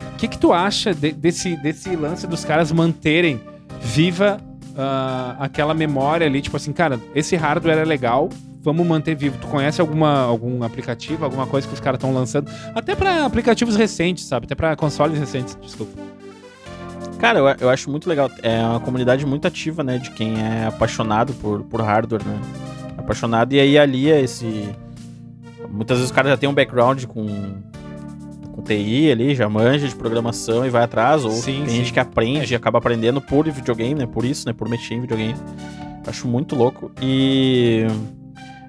[0.00, 3.40] o que, que tu acha de, desse, desse lance dos caras manterem
[3.81, 6.40] viva uh, aquela memória ali?
[6.40, 8.28] Tipo assim, cara, esse hardware é legal,
[8.62, 9.37] vamos manter vivo.
[9.38, 12.51] Tu conhece alguma, algum aplicativo, alguma coisa que os caras estão lançando?
[12.75, 14.46] Até para aplicativos recentes, sabe?
[14.46, 16.01] Até para consoles recentes, desculpa.
[17.18, 18.31] Cara, eu, eu acho muito legal.
[18.42, 19.98] É uma comunidade muito ativa, né?
[19.98, 22.40] De quem é apaixonado por, por hardware, né?
[22.96, 23.53] Apaixonado.
[23.53, 24.68] E aí ali é esse.
[25.68, 27.27] Muitas vezes os caras já tem um background com,
[28.53, 31.25] com TI ali, já manja de programação e vai atrás.
[31.25, 31.77] Ou sim, tem sim.
[31.77, 34.07] gente que aprende e acaba aprendendo por videogame, né?
[34.07, 34.53] Por isso, né?
[34.53, 35.37] Por mexer em videogame.
[36.07, 36.90] Acho muito louco.
[37.01, 37.87] E.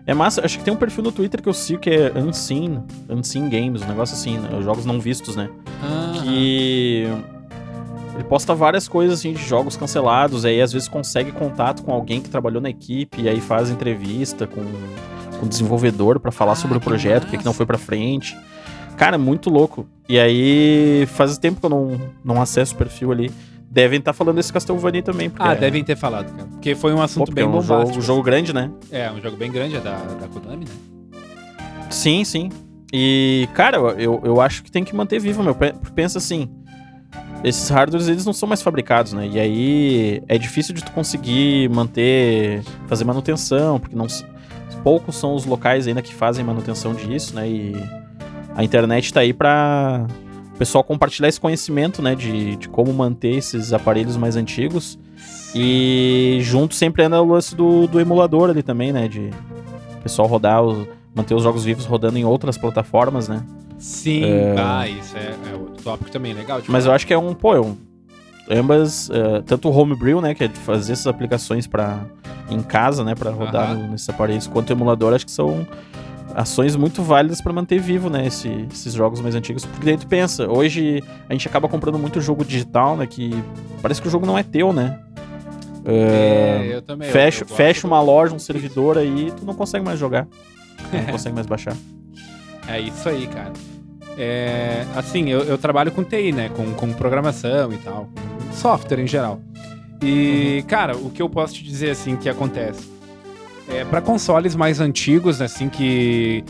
[0.05, 2.83] É massa, acho que tem um perfil no Twitter que eu sigo que é Unseen,
[3.09, 4.49] Unseen Games, um negócio assim, né?
[4.61, 5.49] jogos não vistos, né?
[5.81, 6.19] Ah.
[6.21, 7.07] Que
[8.13, 12.21] ele posta várias coisas assim de jogos cancelados, aí às vezes consegue contato com alguém
[12.21, 14.61] que trabalhou na equipe, e aí faz entrevista com,
[15.39, 18.37] com o desenvolvedor para falar ah, sobre o projeto, que, que não foi para frente.
[18.97, 19.87] Cara, muito louco.
[20.07, 23.31] E aí faz tempo que eu não, não acesso o perfil ali
[23.73, 25.31] devem estar tá falando desse Castlevania também.
[25.39, 25.55] Ah, é...
[25.55, 26.47] devem ter falado, cara.
[26.47, 27.87] Porque foi um assunto Pô, bem é um bombástico.
[27.87, 28.69] Jogo, um jogo grande, né?
[28.91, 30.71] É, um jogo bem grande, é da, da Konami, né?
[31.89, 32.49] Sim, sim.
[32.93, 35.55] E, cara, eu, eu acho que tem que manter vivo, meu.
[35.95, 36.47] Pensa assim,
[37.43, 39.27] esses hardwares, eles não são mais fabricados, né?
[39.27, 44.05] E aí é difícil de tu conseguir manter, fazer manutenção, porque não
[44.83, 47.49] poucos são os locais ainda que fazem manutenção disso, né?
[47.49, 47.75] E
[48.55, 50.05] a internet tá aí pra
[50.53, 54.99] o pessoal compartilhar esse conhecimento, né, de, de como manter esses aparelhos mais antigos.
[55.55, 59.29] E junto sempre anda o lance do, do emulador ali também, né, de
[59.97, 63.43] o pessoal rodar, os, manter os jogos vivos rodando em outras plataformas, né.
[63.77, 64.55] Sim, é...
[64.57, 66.61] ah, isso é, é outro tópico também legal.
[66.67, 67.75] Mas eu acho que é um, pô, é um,
[68.49, 71.99] ambas, uh, tanto o homebrew, né, que é de fazer essas aplicações para
[72.49, 75.67] em casa, né, para rodar nesses aparelhos, quanto o emulador, acho que são
[76.35, 79.65] ações muito válidas para manter vivo, né, esse, esses jogos mais antigos.
[79.65, 83.31] Porque daí tu pensa, hoje a gente acaba comprando muito jogo digital, né, que
[83.81, 84.99] parece que o jogo não é teu, né?
[85.85, 87.09] É, eu também.
[87.09, 90.27] Fecha, eu, eu fecha uma loja, um servidor aí, tu não consegue mais jogar.
[90.91, 91.75] não consegue mais baixar.
[92.67, 93.51] É isso aí, cara.
[94.17, 96.49] É, assim, eu, eu, trabalho com TI, né?
[96.49, 98.07] Com, com programação e tal.
[98.53, 99.41] Software em geral.
[100.01, 100.67] E, uhum.
[100.67, 102.92] cara, o que eu posso te dizer, assim, que acontece?
[103.69, 106.43] É, para consoles mais antigos, assim, que.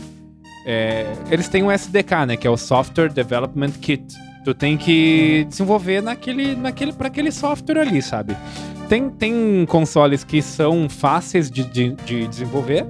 [0.66, 2.36] É, eles têm um SDK, né?
[2.36, 4.04] Que é o Software Development Kit.
[4.44, 8.36] Tu tem que desenvolver naquele, naquele, para aquele software ali, sabe?
[8.88, 12.86] tem, tem consoles que são fáceis de, de, de desenvolver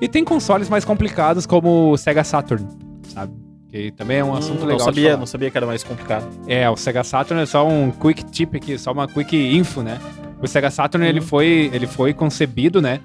[0.00, 2.66] e tem consoles mais complicados como o Sega Saturn,
[3.12, 3.32] sabe?
[3.68, 6.26] Que também é um assunto Hum, legal Não sabia, não sabia que era mais complicado.
[6.46, 9.98] É, o Sega Saturn é só um quick tip aqui, só uma quick info, né?
[10.40, 13.00] O Sega Saturn ele foi ele foi concebido, né,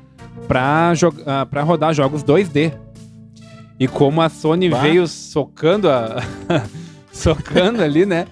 [0.48, 2.74] pra, jogar para rodar jogos 2D.
[3.80, 4.82] E como a Sony Bah.
[4.82, 6.24] veio socando a
[7.12, 8.28] socando ali, né?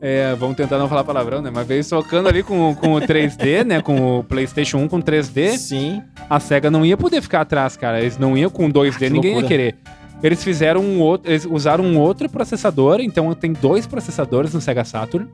[0.00, 1.50] É, vamos tentar não falar palavrão, né?
[1.52, 3.80] Mas veio socando ali com, com o 3D, né?
[3.80, 5.56] Com o PlayStation 1 com 3D.
[5.56, 6.02] Sim.
[6.28, 8.00] A SEGA não ia poder ficar atrás, cara.
[8.00, 9.48] Eles não iam com 2D, que ninguém ia loucura.
[9.48, 9.76] querer.
[10.22, 11.30] Eles fizeram um outro.
[11.30, 15.26] Eles usaram um outro processador, então tem dois processadores no Sega Saturn.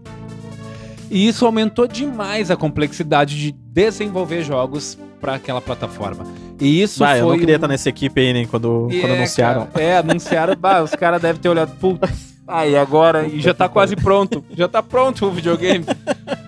[1.11, 6.25] E isso aumentou demais a complexidade de desenvolver jogos para aquela plataforma.
[6.61, 7.20] E isso Bah, foi.
[7.20, 8.46] eu não queria um- estar nessa equipe aí, né?
[8.51, 9.66] Quando, É, quando anunciaram.
[9.66, 10.55] cara, é, anunciaram.
[10.57, 11.73] bah, os caras devem ter olhado.
[11.81, 13.27] Putz, aí agora.
[13.27, 14.44] E já tá quase pronto.
[14.57, 15.85] Já tá pronto o videogame.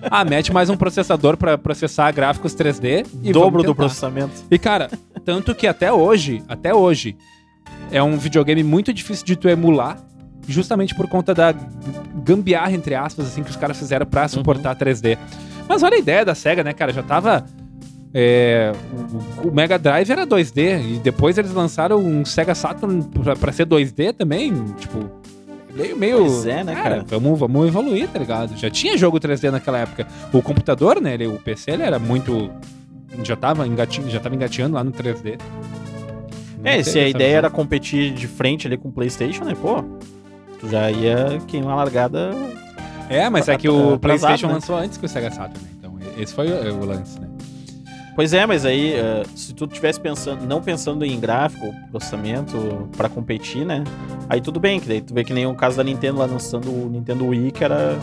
[0.09, 3.05] Ah, mete mais um processador para processar gráficos 3D.
[3.21, 4.31] E Dobro do processamento.
[4.49, 4.89] E, cara,
[5.25, 7.15] tanto que até hoje, até hoje,
[7.91, 9.97] é um videogame muito difícil de tu emular,
[10.47, 11.53] justamente por conta da
[12.23, 15.17] gambiarra, entre aspas, assim, que os caras fizeram pra suportar 3D.
[15.67, 16.91] Mas olha a ideia da SEGA, né, cara?
[16.93, 17.45] Já tava.
[18.13, 18.71] é,
[19.43, 23.65] o, Mega Drive era 2D, e depois eles lançaram um Sega Saturn pra, pra ser
[23.65, 25.09] 2D também, tipo.
[25.73, 26.17] Meio, meio.
[26.17, 27.03] Pois é, né, cara?
[27.07, 28.55] Vamos, vamos evoluir, tá ligado?
[28.57, 30.05] Já tinha jogo 3D naquela época.
[30.31, 31.15] O computador, né?
[31.15, 32.51] Ele, o PC, ele era muito.
[33.23, 35.39] Já tava, engati, já tava engateando lá no 3D.
[36.59, 37.37] Não É, se a ideia visão.
[37.39, 39.55] era competir de frente ali com o PlayStation, né?
[39.59, 39.83] Pô,
[40.63, 42.31] tu já ia queimar a largada.
[43.09, 44.53] É, mas é que o PlayStation né?
[44.53, 45.69] lançou antes que o Sega Saturn, né?
[45.77, 47.27] Então, esse foi o, o lance, né?
[48.15, 53.09] Pois é, mas aí, eh, se tu tivesse pensando, não pensando em gráfico, processamento pra
[53.09, 53.83] competir, né?
[54.29, 56.69] Aí tudo bem, que daí tu vê que nem o caso da Nintendo lá lançando
[56.69, 57.97] o Nintendo Wii, que era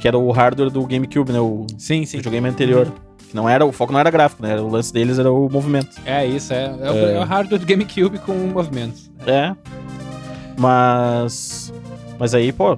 [0.00, 1.40] que era o hardware do GameCube, né?
[1.40, 2.18] O Sim, sim.
[2.18, 2.86] videogame anterior.
[3.30, 4.58] Que não era, o foco não era gráfico, né?
[4.60, 5.96] O lance deles era o movimento.
[6.06, 7.14] É isso, é, é, o- É.
[7.14, 9.10] é o hardware do GameCube com movimentos.
[9.26, 9.54] É.
[10.58, 11.72] Mas.
[12.18, 12.76] Mas aí, pô,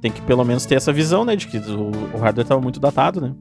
[0.00, 1.34] tem que pelo menos ter essa visão, né?
[1.34, 3.32] De que o, o hardware tava muito datado, né?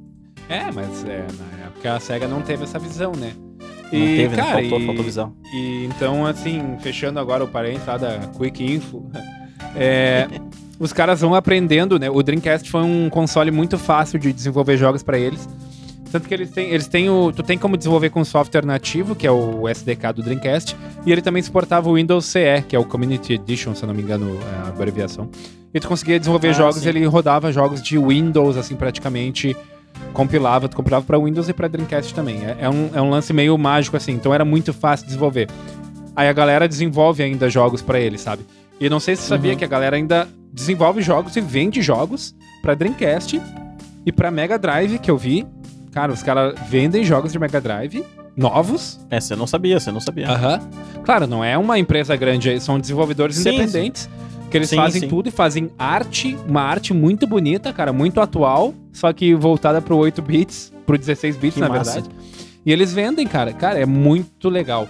[0.50, 1.26] É, mas é,
[1.60, 3.34] na época a SEGA não teve essa visão, né?
[3.84, 4.44] Não teve, né?
[4.44, 5.34] Faltou, e- faltou visão.
[5.54, 9.06] E então, assim, fechando agora o parênteses lá da Quick Info,
[9.76, 10.28] é,
[10.80, 12.10] os caras vão aprendendo, né?
[12.10, 15.48] O Dreamcast foi um console muito fácil de desenvolver jogos pra eles.
[16.12, 17.32] Tanto que eles têm, eles têm o.
[17.32, 21.21] Tu tem como desenvolver com software nativo, que é o SDK do Dreamcast, e ele
[21.21, 24.38] também suportava o Windows CE, que é o Community Edition, se eu não me engano,
[24.41, 25.30] é a abreviação.
[25.74, 26.89] E tu conseguia desenvolver Ah, jogos, sim.
[26.89, 29.56] ele rodava jogos de Windows, assim, praticamente
[30.13, 32.43] compilava, tu compilava pra Windows e pra Dreamcast também.
[32.45, 35.47] É, é um, é um lance meio mágico, assim, então era muito fácil de desenvolver.
[36.15, 38.43] Aí a galera desenvolve ainda jogos pra ele, sabe?
[38.80, 39.58] E não sei se você sabia Uhum.
[39.58, 43.41] que a galera ainda desenvolve jogos e vende jogos pra Dreamcast
[44.06, 45.45] e pra Mega Drive, que eu vi.
[45.92, 48.04] Cara, os caras vendem jogos de Mega Drive
[48.36, 49.00] novos.
[49.10, 50.30] É, você não sabia, você não sabia.
[50.30, 50.60] Aham.
[51.04, 54.10] Claro, não é uma empresa grande, são desenvolvedores Sim, independentes.
[54.50, 55.08] Que eles Sim, fazem sim.
[55.08, 59.96] tudo e fazem arte, uma arte muito bonita, cara, muito atual, só que voltada pro
[59.96, 61.94] 8 bits, pro 16 bits, Que na massa.
[62.02, 62.16] verdade.
[62.66, 63.54] E eles vendem, cara.
[63.54, 64.90] Cara, é muito legal.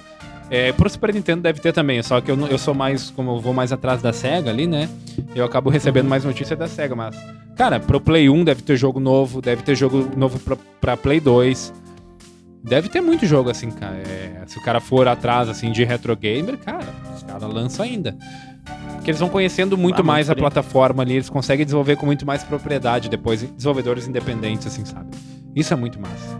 [0.51, 3.39] É, pro Super Nintendo deve ter também, só que eu, eu sou mais, como eu
[3.39, 4.89] vou mais atrás da SEGA ali, né?
[5.33, 7.15] Eu acabo recebendo mais notícia da SEGA, mas.
[7.55, 11.21] Cara, pro Play 1 deve ter jogo novo, deve ter jogo novo pra, pra Play
[11.21, 11.73] 2.
[12.63, 13.95] Deve ter muito jogo assim, cara.
[13.95, 16.85] É, se o cara for atrás, assim, de retro gamer, cara,
[17.15, 18.17] os caras lançam ainda.
[18.95, 22.25] Porque eles vão conhecendo muito Ah, mais a plataforma ali, eles conseguem desenvolver com muito
[22.25, 25.09] mais propriedade depois, desenvolvedores independentes, assim, sabe?
[25.55, 26.37] Isso é muito massa.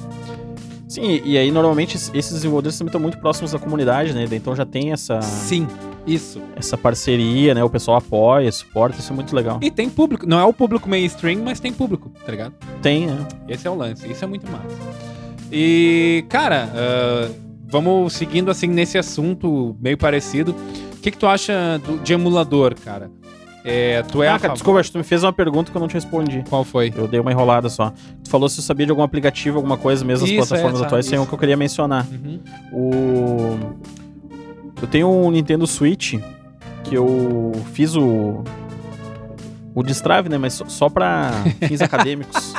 [0.94, 4.28] Sim, e aí normalmente es- esses desenvolvedores também estão muito próximos da comunidade, né?
[4.32, 5.66] Então já tem essa, Sim,
[6.06, 6.42] isso.
[6.56, 7.64] essa parceria, né?
[7.64, 9.58] O pessoal apoia, suporta, isso é muito legal.
[9.62, 10.28] E tem público.
[10.28, 12.54] Não é o público mainstream, mas tem público, tá ligado?
[12.82, 13.26] Tem, né?
[13.48, 14.06] Esse é o lance.
[14.12, 14.68] Isso é muito massa.
[15.52, 17.30] E, cara, ah,
[17.70, 20.54] vamos seguindo assim nesse assunto meio parecido.
[20.94, 23.10] O que, que tu acha do- de emulador, cara?
[23.64, 25.78] É, tu é ah, a cara, desculpa, acho que tu me fez uma pergunta que
[25.78, 26.44] eu não te respondi.
[26.50, 26.92] Qual foi?
[26.96, 27.94] Eu dei uma enrolada só.
[28.24, 30.86] Tu falou se eu sabia de algum aplicativo, alguma coisa mesmo nas Isso, plataformas é,
[30.86, 31.30] atuais, sabe, tem um isso.
[31.30, 32.08] que eu queria mencionar.
[32.12, 32.40] Uhum.
[32.74, 33.58] O.
[34.82, 36.16] Eu tenho um Nintendo Switch
[36.84, 38.44] que eu fiz o.
[39.74, 40.38] O destrave, né?
[40.38, 41.32] Mas só, pra
[41.68, 42.54] fins acadêmicos.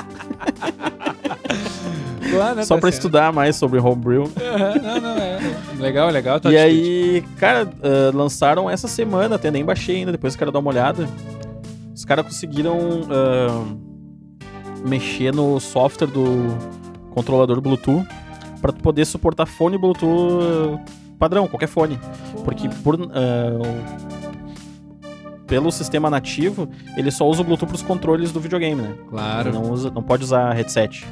[2.31, 2.95] Claro, né, só tá pra certo.
[2.95, 4.31] estudar mais sobre homebrew.
[4.41, 5.32] Aham, Não, não, é.
[5.83, 6.41] Legal, legal.
[6.41, 10.53] tua E aí, cara, ah, lançaram essa semana, até nem baixei ainda, depois eu quero
[10.53, 11.09] dar uma olhada.
[11.95, 12.79] Os caras conseguiram
[13.11, 13.65] ah,
[14.87, 16.57] mexer no software do
[17.11, 18.07] controlador Bluetooth
[18.61, 20.79] pra tu poder suportar fone Bluetooth
[21.19, 21.99] padrão, qualquer fone.
[22.45, 23.07] Porque por, o-
[25.47, 28.95] pelo sistema nativo, ele só usa o Bluetooth pros controles do videogame, né?
[29.11, 29.53] Claro.
[29.53, 31.05] Não, usa, não pode usar headset.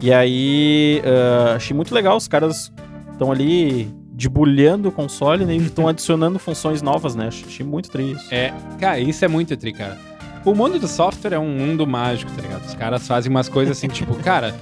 [0.00, 2.72] E aí, uh, achei muito legal, os caras
[3.18, 7.28] estão ali debulhando o console né, e estão adicionando funções novas, né?
[7.28, 8.32] Achei muito triste.
[8.32, 9.98] É, cara, isso é muito tri, cara.
[10.44, 12.64] O mundo do software é um mundo mágico, tá ligado?
[12.64, 14.54] Os caras fazem umas coisas assim, tipo, cara,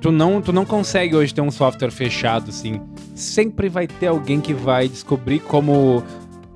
[0.00, 2.80] tu não, tu não consegue hoje ter um software fechado, assim.
[3.14, 6.02] Sempre vai ter alguém que vai descobrir como.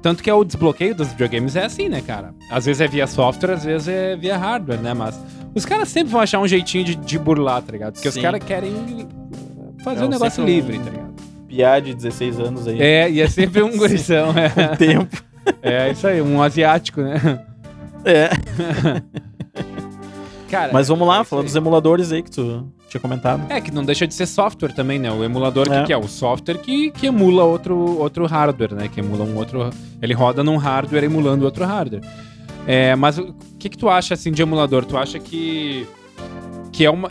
[0.00, 2.32] Tanto que é o desbloqueio dos videogames é assim, né, cara?
[2.50, 4.94] Às vezes é via software, às vezes é via hardware, né?
[4.94, 5.18] Mas
[5.54, 7.94] os caras sempre vão achar um jeitinho de, de burlar, tá ligado?
[7.94, 8.18] Porque Sim.
[8.18, 9.08] os caras querem
[9.94, 11.08] fazer É um negócio sempre um- livre, tá ligado?
[11.48, 12.80] Piá de 16 anos aí.
[12.80, 14.48] É, e é sempre um gurizão, é.
[14.50, 15.22] Com tempo.
[15.62, 17.44] É isso aí, um asiático, né?
[18.04, 18.28] É.
[20.50, 23.42] Cara, Mas vamos é lá, isso falando dos emuladores aí que tu tinha comentado.
[23.52, 25.10] É, que não deixa de ser software também, né?
[25.12, 25.80] O emulador, É.
[25.80, 25.96] que, que é?
[25.96, 28.88] O software que, que emula outro, outro hardware, né?
[28.88, 29.68] Que emula um outro.
[30.00, 32.02] Ele roda num hardware emulando outro hardware.
[32.66, 34.86] É, mas o que, que tu acha assim de emulador?
[34.86, 35.86] Tu acha que.
[36.72, 37.10] Que é uma.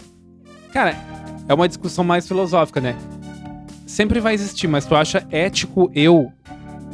[0.74, 0.96] Cara,
[1.48, 2.96] é uma discussão mais filosófica, né?
[3.86, 6.32] Sempre vai existir, mas tu acha ético eu,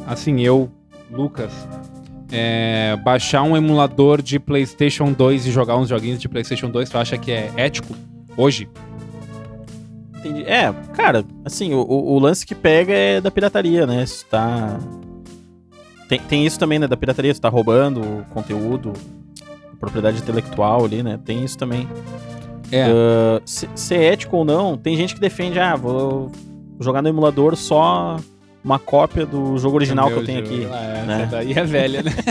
[0.06, 0.70] assim, eu,
[1.10, 1.50] Lucas,
[2.30, 6.88] é, baixar um emulador de PlayStation 2 e jogar uns joguinhos de PlayStation 2?
[6.88, 7.94] Tu acha que é ético
[8.36, 8.68] hoje?
[10.18, 10.42] Entendi.
[10.44, 14.04] É, cara, assim, o, o- lance que pega é da pirataria, né?
[14.06, 14.78] Tu tá.
[16.08, 16.86] Tem, tem isso também, né?
[16.86, 18.92] Da pirataria, se tá roubando conteúdo,
[19.78, 21.18] propriedade intelectual ali, né?
[21.22, 21.86] Tem isso também.
[22.74, 22.86] É.
[22.86, 26.30] Ah, se, se é ético ou não, tem gente que defende, ah, vou
[26.80, 28.16] jogar no emulador só
[28.64, 30.64] uma cópia do jogo original que eu tenho aqui.
[30.64, 31.28] É, né?
[31.30, 32.12] Daí é velha, né?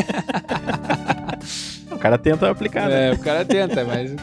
[1.91, 3.09] O cara tenta aplicar, né?
[3.09, 4.13] É, o cara tenta, mas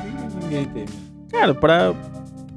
[0.42, 0.84] ninguém tem.
[1.30, 1.94] Cara, pra,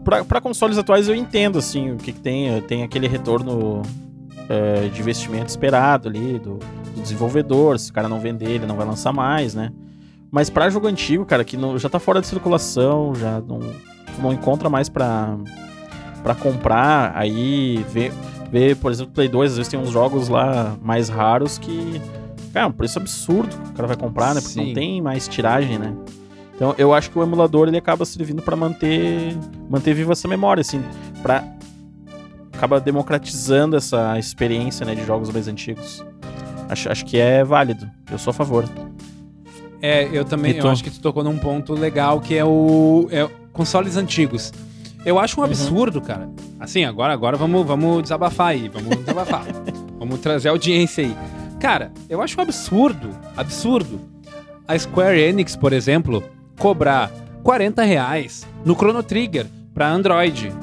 [0.03, 2.61] pra, pra consoles atuais eu entendo, assim, o que, que tem.
[2.63, 3.83] Tem aquele retorno
[4.49, 6.59] é, de investimento esperado ali do,
[6.95, 7.79] do desenvolvedor.
[7.79, 9.71] Se o cara não vender, ele não vai lançar mais, né?
[10.33, 13.59] Mas pra jogo antigo, cara, que não- já tá fora de circulação, já não,
[14.17, 15.37] não encontra mais pra,
[16.23, 18.11] pra comprar, aí ver,
[18.51, 22.01] ver, por exemplo, Play 2, às vezes tem uns jogos lá mais raros que.
[22.51, 24.41] Cara, é um preço absurdo que o cara vai comprar, né?
[24.41, 24.65] Porque Sim.
[24.69, 25.93] não tem mais tiragem, né?
[26.55, 29.37] Então eu acho que o emulador ele acaba servindo pra manter
[29.69, 30.81] manter viva essa memória, assim,
[31.21, 31.43] para
[32.51, 36.03] acaba democratizando essa experiência, né, de jogos mais antigos.
[36.69, 37.87] Acho, acho que é válido.
[38.11, 38.65] Eu sou a favor.
[39.83, 43.29] É, eu também eu acho que tu tocou num ponto legal que é o é,
[43.51, 44.53] consoles antigos.
[45.05, 46.29] Eu acho um absurdo, cara.
[46.57, 49.43] Assim, agora, agora vamos, vamos desabafar aí, vamos desabafar.
[49.99, 51.13] vamos trazer audiência aí.
[51.59, 53.99] Cara, eu acho um absurdo, absurdo.
[54.65, 56.23] A Square Enix, por exemplo,
[56.57, 57.11] cobrar
[57.43, 60.53] 40 reais no Chrono Trigger pra Android.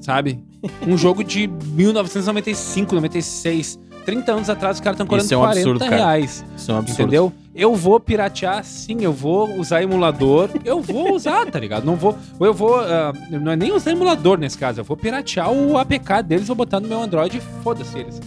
[0.00, 0.42] Sabe?
[0.88, 3.78] Um jogo de 1995, 96.
[4.10, 5.96] 30 anos atrás os caras estão cobrando Isso é um 40 absurdo, cara.
[5.96, 6.44] reais.
[6.56, 7.02] Isso é um absurdo.
[7.02, 7.32] Entendeu?
[7.54, 11.84] Eu vou piratear, sim, eu vou usar emulador, eu vou usar, tá ligado?
[11.84, 14.96] Não vou, ou eu vou, ah, não é nem usar emulador nesse caso, eu vou
[14.96, 18.20] piratear o APK deles, vou botar no meu Android e foda-se eles.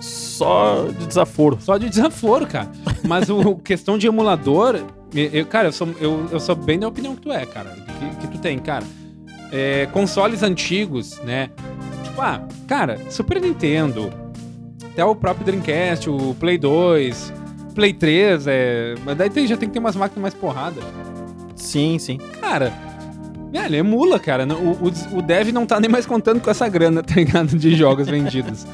[0.00, 1.58] Só de desaforo.
[1.60, 2.70] Só de desaforo, cara.
[3.06, 4.80] Mas o questão de emulador,
[5.14, 7.70] eu- cara, eu sou, eu, eu sou bem da opinião que tu é, cara,
[8.20, 8.84] que, que tu tem, cara.
[9.50, 11.50] É, consoles antigos, né?
[12.04, 14.12] Tipo, ah, cara, Super Nintendo,
[14.98, 17.32] até o próprio Dreamcast, o Play 2,
[17.72, 20.80] Play 3, é, mas daí tem- já tem que ter umas máquinas mais porrada.
[21.54, 22.18] Sim, sim.
[22.40, 22.72] Cara,
[23.52, 24.44] velho, emula, cara.
[24.44, 27.56] O, o, o dev não tá nem mais contando com essa grana, tá ligado?
[27.56, 28.66] De jogos vendidos.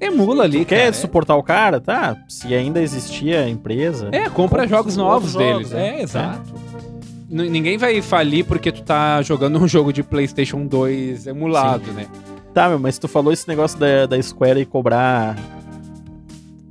[0.00, 0.92] Emula ali, Tu quer cara.
[0.92, 1.80] suportar o cara?
[1.80, 2.16] Tá.
[2.28, 4.08] Se ainda existia a empresa.
[4.12, 4.32] É, compra
[4.62, 5.68] compra jogos os novos outros deles.
[5.70, 5.98] jogos, né?
[5.98, 6.54] É, exato.
[7.28, 12.06] Ninguém vai falir porque tu tá jogando um jogo de PlayStation 2 emulado, né?
[12.54, 15.36] Tá, meu, mas tu falou esse negócio da, da Square e cobrar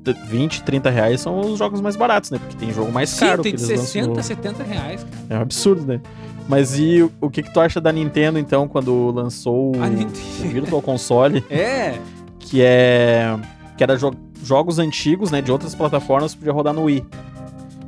[0.04, 2.38] t- 20, 30 reais são os jogos mais baratos, né?
[2.38, 5.04] Porque tem jogo mais Sim, caro tem que de eles 60, lançam no- 70 reais,
[5.04, 5.16] cara.
[5.30, 6.02] É um absurdo, né?
[6.50, 10.48] Mas e o, o que que tu acha da Nintendo, então, quando lançou o, o
[10.50, 11.98] Virtual Console, É,
[12.40, 13.38] que é...
[13.78, 14.14] que era jo-
[14.44, 17.06] jogos antigos, né, de outras plataformas, podia rodar no Wii.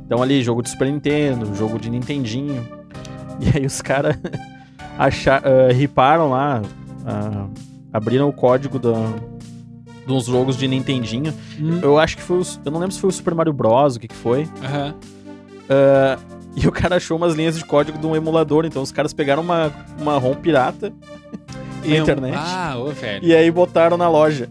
[0.06, 2.66] Então ali, jogo de Super Nintendo, jogo de Nintendinho.
[3.40, 4.16] E aí os caras
[5.74, 6.62] riparam lá,
[7.06, 7.46] ah,
[7.92, 8.92] abriram o código da,
[10.06, 11.32] dos jogos de Nintendinho.
[11.60, 13.96] hum, Eu acho que foi o, eu não lembro se foi o Super Mario Bros,
[13.96, 14.48] o que que foi.
[14.64, 14.94] aham.
[15.68, 16.18] Ah,
[16.56, 19.42] e o cara achou umas linhas de código de um emulador, então os caras pegaram
[19.42, 20.92] uma, uma ROM pirata
[21.84, 23.24] na E um- internet Ah, ô, velho.
[23.24, 24.48] e aí botaram na loja.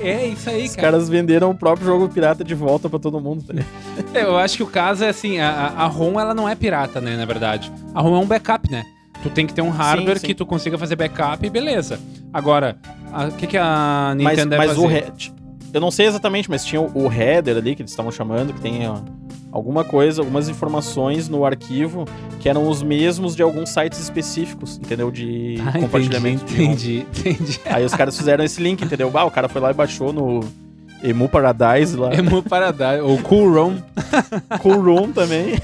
[0.00, 0.92] É isso aí, Os cara.
[0.92, 3.42] caras venderam o próprio jogo pirata de volta pra todo mundo.
[3.42, 3.54] tá?
[4.14, 6.54] É, Eu acho que o caso é assim, a, a a ROM ela não é
[6.54, 7.72] pirata, né, na verdade.
[7.92, 8.84] A ROM é um backup, né?
[9.22, 10.26] Tu tem que ter um hardware sim.
[10.26, 11.98] que tu consiga fazer backup e beleza.
[12.32, 12.76] Agora,
[13.12, 14.86] a- o que, que a Mas, Nintendo deve mas fazer?
[14.86, 15.32] o head,
[15.72, 18.60] eu não sei exatamente, mas tinha o, o header ali que eles estavam chamando, que
[18.60, 18.98] tem ó,
[19.50, 22.04] alguma coisa, algumas informações no arquivo
[22.40, 25.10] que eram os mesmos de alguns sites específicos, entendeu?
[25.10, 26.44] De Ah, compartilhamento.
[26.44, 26.64] de ROM.
[26.72, 27.60] Entendi, entendi.
[27.64, 29.10] Aí os caras fizeram esse link, entendeu?
[29.14, 30.40] Ah, o cara foi lá e baixou no
[31.08, 33.74] Emu Paradise lá, Emu Paradise, ou Cool ROM,
[34.60, 35.54] Cool Room também,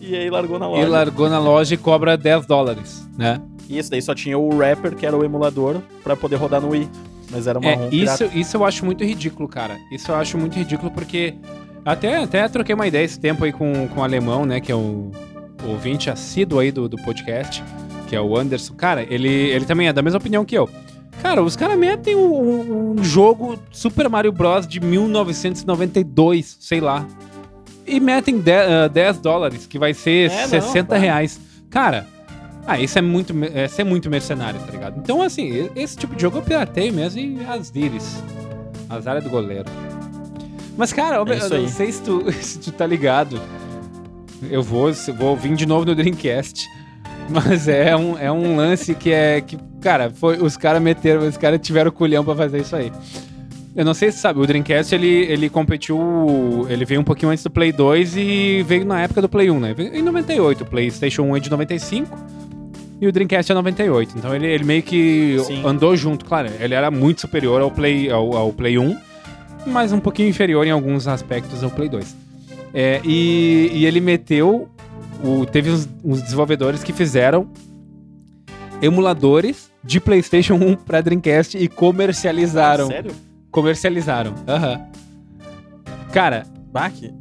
[0.00, 0.88] e aí largou na e loja.
[0.88, 3.40] largou na loja e cobra 10 dólares, né?
[3.68, 6.70] E esse daí só tinha o Rapper, que era o emulador, pra poder rodar no
[6.70, 6.88] Wii.
[7.30, 8.38] Mas era uma É, isso, pirata.
[8.38, 9.76] isso eu acho muito ridículo, cara.
[9.92, 11.34] Isso eu acho muito ridículo porque
[11.84, 14.58] até, até troquei uma ideia esse tempo aí com, com o alemão, né?
[14.60, 15.12] Que é o
[15.68, 17.62] ouvinte assíduo aí do, do podcast,
[18.08, 18.74] que é o Anderson.
[18.74, 20.68] Cara, ele, ele também é da mesma opinião que eu.
[21.22, 24.66] Cara, os caras metem um, um- jogo Super Mario Bros.
[24.66, 27.06] de 1992, sei lá.
[27.86, 31.02] E metem 10, ah, 10 dólares, que vai ser É, não, 60 claro.
[31.02, 31.40] reais.
[31.68, 32.06] Cara,
[32.66, 34.98] ah, isso é muito, me- é muito mercenário, tá ligado?
[34.98, 38.22] Então, assim, esse tipo de jogo eu pirateio mesmo e as íris.
[38.88, 39.66] As áreas do goleiro.
[40.76, 43.40] Mas, cara, eu, É isso eu não sei se tu, se tu tá ligado.
[44.50, 46.66] Eu vou, vou vir de novo no Dreamcast.
[47.30, 49.40] Mas é um, é um lance que é.
[49.40, 52.92] Que, cara, foi, os caras meteram, os caras tiveram culhão pra fazer isso aí.
[53.74, 56.66] Eu não sei se você sabe, o Dreamcast ele, ele competiu.
[56.68, 59.60] Ele veio um pouquinho antes do Play 2 e veio na época do Play 1,
[59.60, 59.74] né?
[59.78, 60.64] Em 98.
[60.64, 62.18] O PlayStation 1 é de 95
[63.00, 64.18] e o Dreamcast é 98.
[64.18, 65.62] Então ele, ele meio que Sim.
[65.64, 66.24] andou junto.
[66.24, 68.96] Claro, ele era muito superior ao Play, ao, ao Play 1,
[69.66, 72.16] mas um pouquinho inferior em alguns aspectos ao Play 2.
[72.74, 74.68] É, e, e ele meteu.
[75.22, 77.48] O, teve uns, uns desenvolvedores que fizeram
[78.82, 82.86] emuladores de PlayStation 1 pra Dreamcast e comercializaram.
[82.88, 83.12] Sério?
[83.50, 84.34] Comercializaram.
[84.46, 84.80] Aham.
[86.12, 87.12] Cara, Baque?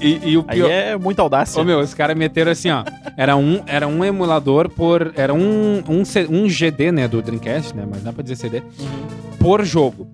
[0.00, 0.70] e, e o Aí pior.
[0.70, 1.60] é muita audácia.
[1.60, 2.84] Ô meu, os caras meteram assim, ó.
[3.16, 5.12] Era um, era um emulador por.
[5.16, 7.08] Era um, um, um GD, né?
[7.08, 7.86] Do Dreamcast, né?
[7.88, 8.58] Mas dá pra dizer CD.
[8.58, 9.36] Uhum.
[9.38, 10.08] Por jogo.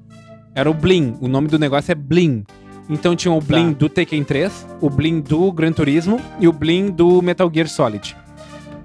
[0.54, 1.16] Era o Blim.
[1.20, 2.44] O nome do negócio é Blim.
[2.88, 3.78] Então tinha o Blim Tá.
[3.80, 8.16] do Tekken 3, o Blim do Gran Turismo e o Blim do Metal Gear Solid.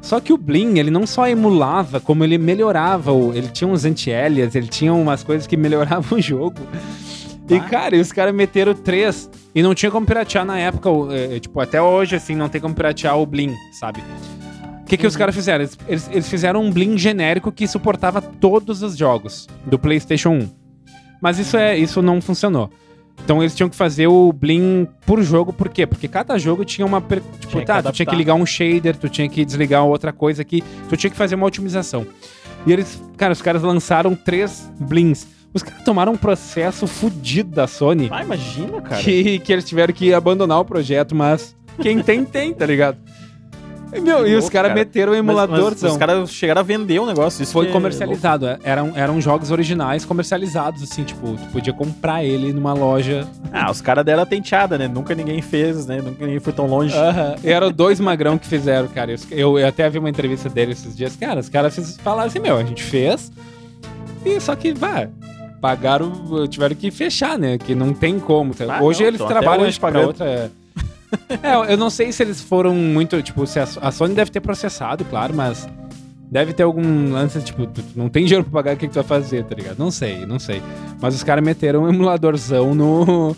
[0.01, 3.13] Só que o Blim, ele não só emulava, como ele melhorava.
[3.13, 6.55] o- Ele tinha uns anti-alias, ele tinha umas coisas que melhoravam o jogo.
[7.49, 7.65] E, Tá.
[7.69, 10.89] cara, e os caras meteram três e não tinha como piratear na época.
[11.13, 14.01] é, é, tipo, até hoje, assim, não tem como piratear o Blim, sabe?
[14.81, 15.19] O que, que os Uhum.
[15.19, 15.63] caras fizeram?
[15.87, 20.49] Eles, eles, fizeram um Blim genérico que suportava todos os jogos do PlayStation 1.
[21.21, 22.69] Mas isso, é, isso não funcionou.
[23.23, 25.85] Então eles tinham que fazer o Blim por jogo, por quê?
[25.87, 26.99] Porque cada jogo tinha uma.
[26.99, 30.11] per- Tipo, Tinha tá, tu tinha que ligar um shader, tu tinha que desligar outra
[30.11, 32.05] coisa aqui, tu tinha que fazer uma otimização.
[32.65, 35.27] E eles, cara, os caras lançaram três Blims.
[35.53, 39.01] Os caras tomaram um processo fudido da Sony Ah, imagina, cara.
[39.01, 42.97] que, que eles tiveram que abandonar o projeto, mas quem tem, tem, tá ligado?
[43.95, 44.79] E, meu, e os caras cara.
[44.79, 45.91] meteram o Mas- mas emuladorzão.
[45.91, 47.43] os caras chegaram a vender o negócio.
[47.43, 52.23] Isso Foi é comercializado, é, eram, eram jogos originais comercializados, assim, tipo, tu podia comprar
[52.23, 53.27] ele numa loja.
[53.51, 54.87] Ah, os caras deram a tenteada, né?
[54.87, 55.97] Nunca ninguém fez, né?
[56.01, 56.95] Nunca ninguém foi tão longe.
[56.97, 57.35] Aham.
[57.43, 59.13] E eram dois magrão que fizeram, cara.
[59.31, 61.15] Eu, eu, até vi uma entrevista dele esses dias.
[61.15, 63.31] Cara, os caras falaram assim, meu, a gente fez.
[64.25, 65.07] E só que, vá,
[65.61, 66.11] pagaram,
[66.49, 67.57] tiveram que fechar, né?
[67.57, 68.53] Que não tem como.
[68.53, 68.65] tá?
[68.77, 70.51] Ah, hoje não, eles tão até trabalham hoje pra outra.
[71.43, 74.39] É, eu não sei se eles foram muito, tipo, se a, a Sony deve ter
[74.39, 75.67] processado, claro, mas
[76.31, 79.03] deve ter algum lance, tipo, não tem dinheiro pra pagar, o que, que tu vai
[79.03, 79.77] fazer, tá ligado?
[79.77, 80.61] Não sei, não sei.
[81.01, 83.35] Mas os caras meteram um emuladorzão no, no-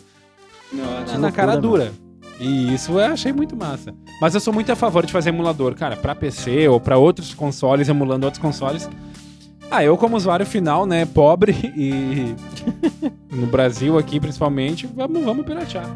[1.19, 1.91] na, cara dura.
[2.39, 3.93] E isso eu achei muito massa.
[4.21, 7.33] Mas eu sou muito a favor de fazer emulador, cara, pra PC ou pra outros
[7.33, 8.89] consoles, emulando outros consoles.
[9.71, 12.35] Ah, eu como usuário final, né, pobre e
[13.31, 15.89] no Brasil aqui principalmente, vamos, vamos piratear.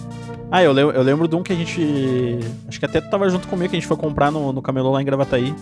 [0.52, 2.40] Ah, eu lembro, eu lembro de um que a gente.
[2.68, 4.92] Acho que até tu tava junto comigo que a gente foi comprar no, no camelô
[4.92, 5.54] lá em Gravataí.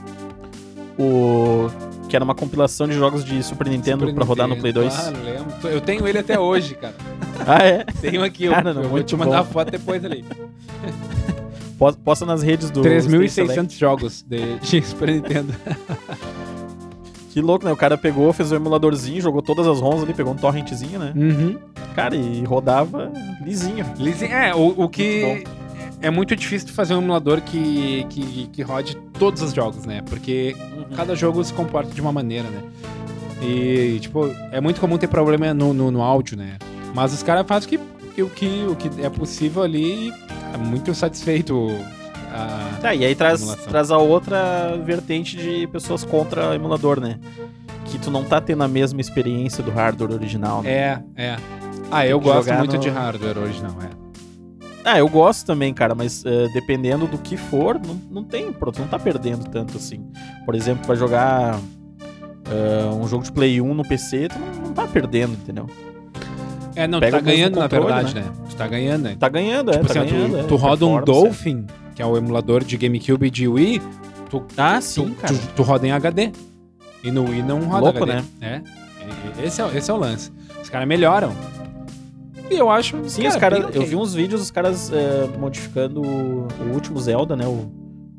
[0.98, 1.70] O.
[2.08, 4.90] Que era uma compilação de jogos de Super Nintendo Super pra rodar no Nintendo, Play
[4.90, 4.94] 2.
[4.96, 5.68] Claro, lembro.
[5.68, 6.96] Eu tenho ele até hoje, cara.
[7.46, 7.84] Ah, é?
[8.02, 9.52] Tenho aqui, eu, Cara, não, eu vou te mandar bom.
[9.52, 10.26] foto depois ali.
[12.04, 12.82] Posta- nas redes do.
[12.82, 13.42] Stay Select.
[13.62, 15.54] 3.600 jogos de, de Super Nintendo.
[17.38, 17.72] Que louco, né?
[17.72, 21.14] O cara pegou, fez o emuladorzinho, jogou todas as ROMs ali, pegou um torrentzinho, né?
[21.16, 21.56] Uhum.
[21.96, 23.12] Cara, e rodava
[23.46, 23.86] lisinho.
[24.00, 25.44] Leasing- É, o, o que
[26.02, 30.02] é muito difícil de fazer um emulador que, que, que rode todos os jogos, né?
[30.10, 30.56] Porque
[30.96, 32.64] cada jogo se comporta de uma maneira, né?
[33.40, 36.58] E, tipo, é muito comum ter problema no, no, no áudio, né?
[36.96, 37.80] Mas os caras fazem o que,
[38.16, 40.14] que, o que, o que é possível ali e
[40.56, 41.70] é muito satisfeito.
[42.32, 43.66] A- Tá, e aí traz, Emulação.
[43.68, 47.20] traz a outra vertente de pessoas contra emulador, né?
[47.86, 50.70] Que tu não tá tendo a mesma experiência do hardware original, né?
[50.72, 51.36] É, é.
[51.90, 53.90] Ah, eu gosto muito no- de hardware original, é.
[54.84, 58.76] Ah, eu gosto também, cara, mas eh, dependendo do que for, não, não tem, pronto,
[58.76, 60.06] tu não tá perdendo tanto assim.
[60.46, 61.60] Por exemplo, tu vai jogar
[62.50, 65.68] eh, um jogo de Play 1 no PC, tu não, não tá perdendo, entendeu?
[66.76, 68.24] É, não, Pega tu tá ganhando, na controle, verdade, né?
[68.50, 69.16] Tu tá ganhando, né?
[69.20, 70.32] Tá ganhando, é, tipo tá assim, ganhando.
[70.32, 71.66] tu, é, tu roda um performance, Dolphin,
[71.98, 73.82] que é o emulador de GameCube e de Wii,
[74.30, 75.34] tu, Ah, tu, sim, cara.
[75.34, 76.32] tu, tu roda em HD.
[77.04, 78.14] E no Wii não roda Louco, HD.
[78.40, 78.62] né?
[79.40, 79.44] É.
[79.44, 80.32] Esse é, esse é o lance.
[80.62, 81.34] Os caras melhoram.
[82.52, 82.98] E eu acho.
[83.10, 83.60] Sim, os caras.
[83.60, 83.82] bem ok.
[83.82, 87.48] Eu vi uns vídeos dos caras é, modificando o, o último Zelda, né?
[87.48, 87.68] O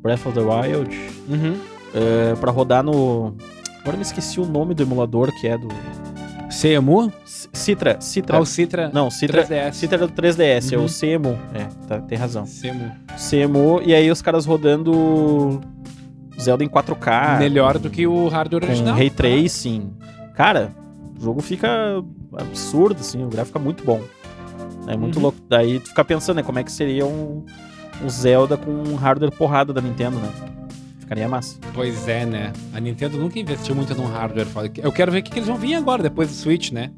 [0.01, 0.95] Breath of the Wild.
[1.29, 1.57] Uhum.
[1.93, 3.33] é, pra rodar no.
[3.79, 5.69] Agora eu me esqueci o nome do emulador que é do.
[6.49, 7.11] CEMU?
[7.25, 8.01] C- Citra.
[8.01, 8.37] Citra.
[8.37, 8.89] Ah, o Citra.
[8.93, 9.43] Não, Citra.
[9.45, 9.73] 3DS.
[9.73, 10.85] Citra é do 3DS, é Uhum.
[10.85, 11.37] o CEMU.
[11.53, 12.45] É, tá, tem razão.
[12.45, 12.91] CEMU.
[13.29, 15.61] CMU, e aí os caras rodando
[16.39, 17.37] Zelda em 4K.
[17.39, 18.95] Melhor do que o hardware original.
[18.95, 19.91] Ray Tracing.
[20.35, 20.71] Cara,
[21.19, 21.67] o jogo fica
[22.37, 24.01] absurdo, assim, o gráfico fica muito bom.
[24.87, 25.23] É muito Uhum.
[25.23, 25.37] louco.
[25.47, 27.45] Daí tu fica pensando, né, como é que seria um,
[28.03, 30.29] um Zelda com um hardware porrada da Nintendo, né?
[31.09, 31.57] Ficaria massa.
[31.73, 32.53] Pois é, né?
[32.71, 34.69] A Nintendo nunca investiu muito num hardware foda.
[34.77, 36.91] Eu quero ver o que, que eles vão vir agora, depois do Switch, né?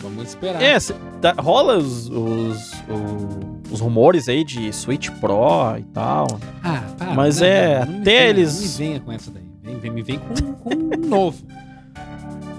[0.00, 0.62] Vamos esperar.
[0.62, 6.26] É, cê- tá- rola os, os, o- os rumores aí de Switch Pro e tal.
[6.64, 7.12] Ah, para.
[7.12, 9.42] Mas não, é, não, não até venha- eles- Não me venha com essa daí.
[9.62, 11.36] Vem, vem, me vem com, com um novo.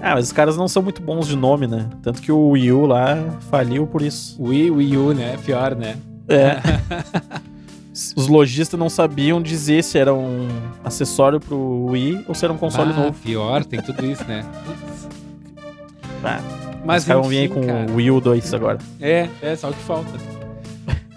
[0.00, 1.88] Ah, mas os caras não são muito bons de nome, né?
[2.00, 3.16] Tanto que o Wii U lá
[3.50, 4.40] faliu por isso.
[4.40, 5.36] Wii, Wii U, né?
[5.44, 5.96] Pior, né?
[6.28, 6.58] É.
[8.16, 10.46] Os lojistas não sabiam dizer se era um
[10.84, 13.18] acessório pro Wii ou se era um console Bah, novo.
[13.20, 14.44] Pior, tem tudo isso, né?
[16.84, 17.90] Mas vão vir aí com cara.
[17.90, 18.78] o Wii U 2 agora.
[19.00, 20.10] É, é só o que falta.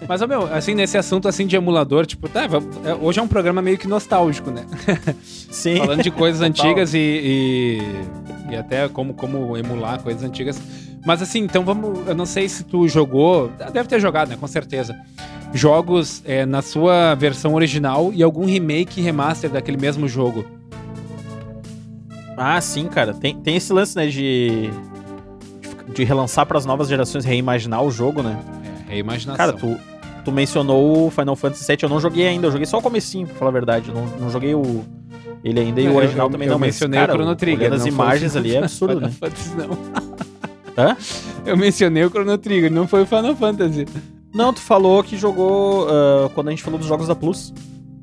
[0.08, 3.28] Mas, ó, meu, assim, nesse assunto assim de emulador, tipo, tá, é, hoje é um
[3.28, 4.66] programa meio que nostálgico, né?
[5.22, 5.76] Sim.
[5.78, 7.80] Falando de coisas antigas e, e,
[8.50, 10.60] e até como, como emular coisas antigas.
[11.04, 12.06] Mas assim, então vamos.
[12.06, 13.50] Eu não sei se tu jogou.
[13.72, 14.36] Deve ter jogado, né?
[14.38, 14.96] Com certeza.
[15.54, 20.44] Jogos é, na sua versão original e algum remake e remaster daquele mesmo jogo.
[22.36, 23.12] Ah, sim, cara.
[23.12, 24.70] Tem, tem esse lance, né, de,
[25.94, 28.38] de relançar pras novas gerações, reimaginar o jogo, né?
[28.88, 29.36] É, reimaginação.
[29.36, 29.76] Cara, tu,
[30.24, 33.26] tu mencionou o Final Fantasy VII, eu não joguei ainda, eu joguei só o comecinho,
[33.26, 33.90] pra falar a verdade.
[33.90, 34.84] Eu não, não joguei o
[35.44, 37.36] ele ainda e É, o original eu, também eu não, mas, mencionei cara, o Chrono
[37.36, 37.60] Trigger.
[37.68, 39.10] olhando as imagens ali é absurdo, né?
[39.10, 39.78] Fantasy, não.
[40.78, 40.96] Hã?
[41.44, 43.86] Eu mencionei o Chrono Trigger, não foi o Final Fantasy.
[44.34, 47.54] Não, tu falou que jogou ah, quando a gente falou dos jogos da Plus.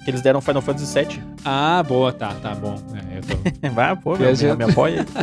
[0.04, 1.22] Que eles deram Final Fantasy VII.
[1.44, 2.76] Ah, boa, tá, tá bom.
[2.94, 3.36] É, eu tô...
[3.76, 5.06] Vai, pô, meu, me, me apoia.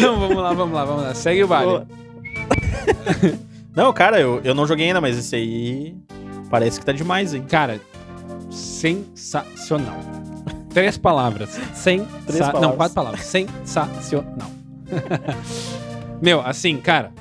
[0.00, 1.14] Não, vamos lá, vamos lá, vamos lá.
[1.14, 1.86] Segue o baile.
[3.74, 5.96] Não, cara, eu, eu não joguei ainda, mas esse aí
[6.50, 7.44] parece que tá demais, hein?
[7.48, 7.80] Cara,
[8.50, 9.98] sensacional.
[10.70, 11.50] Três palavras.
[11.74, 12.06] Sensa...
[12.26, 12.76] Três Não, palavras.
[12.76, 13.20] quatro palavras.
[13.22, 14.50] Sensacional.
[16.20, 17.12] Meu, assim, cara,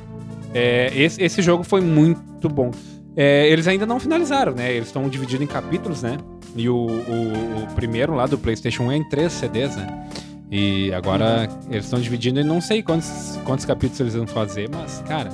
[0.56, 2.72] é, esse, esse jogo foi muito bom.
[3.16, 4.74] É, eles ainda não finalizaram, né?
[4.74, 6.18] Eles estão divididos em capítulos, né?
[6.56, 10.08] E o, o- o primeiro lá do PlayStation 1 é em três CDs, né?
[10.52, 15.02] E agora eles estão dividindo e não sei quantos, quantos capítulos eles vão fazer, mas,
[15.08, 15.30] cara,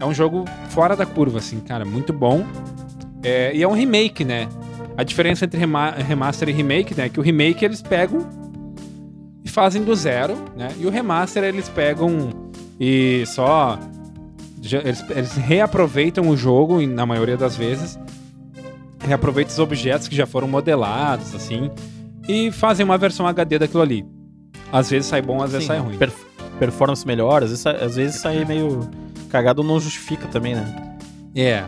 [0.00, 2.44] é um jogo fora da curva, assim, cara, muito bom.
[3.22, 4.48] É, e é um remake, né?
[4.96, 7.06] A diferença entre rema- remaster e remake, né?
[7.06, 8.26] É que o remake eles pegam
[9.44, 10.68] e fazem do zero, né?
[10.78, 12.30] E o remaster eles pegam
[12.78, 13.78] e só.
[14.72, 17.98] Eles, eles reaproveitam o jogo, na maioria das vezes.
[19.00, 21.70] Reaproveitam os objetos que já foram modelados, assim.
[22.28, 24.06] E fazem uma versão HD daquilo ali.
[24.72, 25.98] Às vezes sai bom, às vezes Sim, sai ruim.
[25.98, 26.24] perf-
[26.58, 28.88] performance melhor, às vezes, às vezes sair meio
[29.28, 30.96] cagado não justifica também, né?
[31.34, 31.64] É.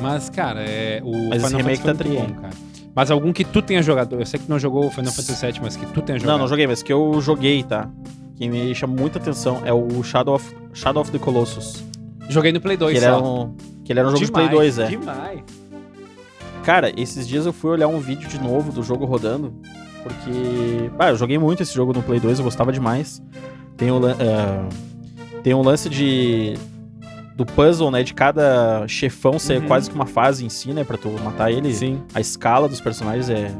[0.00, 2.54] Mas, cara, é, o Mas Final remake Fantasy tá muito bom, cara.
[2.94, 4.18] Mas algum que tu tenha jogado.
[4.20, 6.34] Eu sei que tu não jogou o Final Fantasy VII, mas que tu tenha jogado.
[6.34, 7.88] Não, não joguei, mas que eu joguei, tá?
[8.36, 11.82] Que me chama muita atenção é o Shadow of, Shadow of the Colossus.
[12.28, 13.16] Joguei no Play 2 Que ele, só.
[13.18, 13.54] era um,
[13.84, 14.86] que ele era um jogo Demais, de Play 2, é.
[14.88, 15.40] Demais.
[16.64, 19.54] Cara, esses dias eu fui olhar um vídeo de novo do jogo rodando,
[20.02, 20.90] porque.
[20.98, 23.22] Ah, eu joguei muito esse jogo no Play 2, eu gostava demais.
[23.76, 24.68] Tem lan- ah,
[25.42, 26.54] tem um lance de.
[27.36, 28.02] Do puzzle, né?
[28.02, 29.66] De cada chefão ser Uhum.
[29.68, 30.82] quase que uma fase em si, né?
[30.84, 31.72] Pra tu matar ele.
[31.72, 32.00] Sim.
[32.14, 33.52] A escala dos personagens é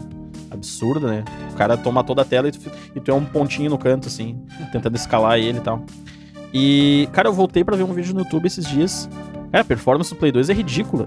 [0.51, 1.25] absurda, né?
[1.53, 2.59] O cara toma toda a tela e tu,
[2.95, 4.39] e tu é um pontinho no canto, assim,
[4.73, 5.85] tentando escalar ele e tal.
[6.53, 9.09] E, cara, eu voltei pra ver um vídeo no YouTube esses dias.
[9.53, 11.07] Cara, a performance do Play 2 é ridícula.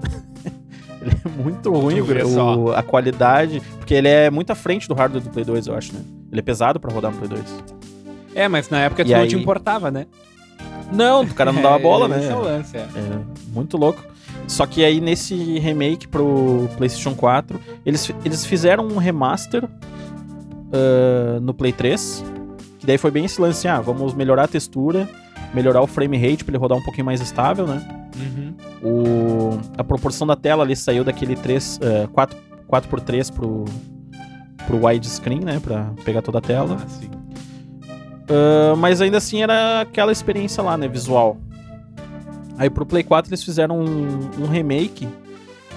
[1.02, 3.60] ele é muito ruim, o- a qualidade.
[3.78, 6.00] Porque ele é muito à frente do hardware do Play 2, eu acho, né?
[6.30, 7.42] Ele é pesado pra rodar no Play 2.
[8.34, 10.06] É, mas na época tu E não aí- te importava, né?
[10.92, 12.18] Não, o cara não dava É, bola, né?
[12.20, 12.80] Esse é o lance, é.
[12.80, 13.18] É,
[13.52, 14.02] muito louco.
[14.46, 19.64] Só que aí nesse remake pro PlayStation 4, eles, eles fizeram um remaster
[20.72, 22.24] ah, no Play 3.
[22.78, 25.08] Que daí foi bem esse lance, ah, vamos melhorar a textura,
[25.54, 27.82] melhorar o frame rate pra ele rodar um pouquinho mais estável, né?
[28.16, 28.54] Uhum.
[28.82, 32.36] O, a proporção da tela ali saiu daquele 3, ah, 4,
[32.68, 33.64] 4x3 pro,
[34.66, 35.60] pro widescreen, né?
[35.60, 36.76] Pra pegar toda a tela.
[36.80, 37.10] Ah, sim.
[38.28, 40.86] Ah, mas ainda assim era aquela experiência lá, né?
[40.86, 41.36] Visual.
[42.56, 45.08] Aí pro Play 4 eles fizeram um, um remake.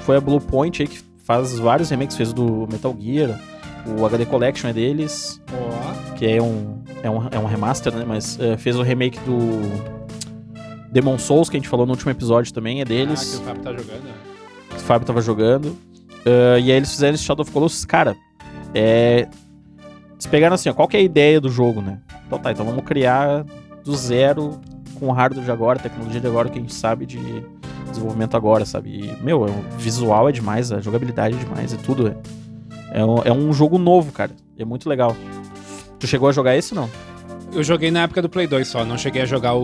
[0.05, 3.39] Foi a Blue Point aí que faz vários remakes, fez do Metal Gear,
[3.97, 6.15] o HD Collection é deles, Ó.
[6.15, 8.03] que é um, é um, é um remaster, né?
[8.07, 9.61] Mas eh, fez o remake do
[10.91, 13.35] Demon Souls, que a gente falou no último episódio também, é Ah, que deles.
[13.39, 14.03] o Fábio tá jogando.
[14.03, 14.13] né?
[14.69, 15.77] que o Fábio tava jogando.
[16.25, 17.85] Ah, e aí eles fizeram esse Shadow of Colossus.
[17.85, 18.15] Cara,
[18.73, 19.27] é.
[20.13, 21.99] Eles pegaram assim, ó, qual que é a ideia do jogo, né?
[22.25, 23.45] Então tá, então vamos criar
[23.83, 24.59] do zero
[24.99, 27.19] com o hardware de agora, tecnologia de agora, que a gente sabe de
[27.89, 28.89] desenvolvimento agora, sabe?
[28.89, 32.07] E, meu, é um- visual é demais, a jogabilidade é demais, é tudo.
[32.07, 34.31] É, é, um, é um jogo novo, cara.
[34.57, 35.13] É muito legal.
[36.03, 36.89] Tu chegou a jogar esse não?
[37.53, 39.63] Eu joguei na época do Play 2 só, não cheguei a jogar o,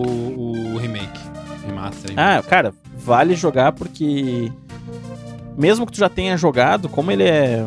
[0.72, 1.20] o remake.
[1.66, 2.12] Remaster.
[2.16, 4.50] Ah, cara, vale jogar porque
[5.54, 7.62] mesmo que tu já tenha jogado, como ele é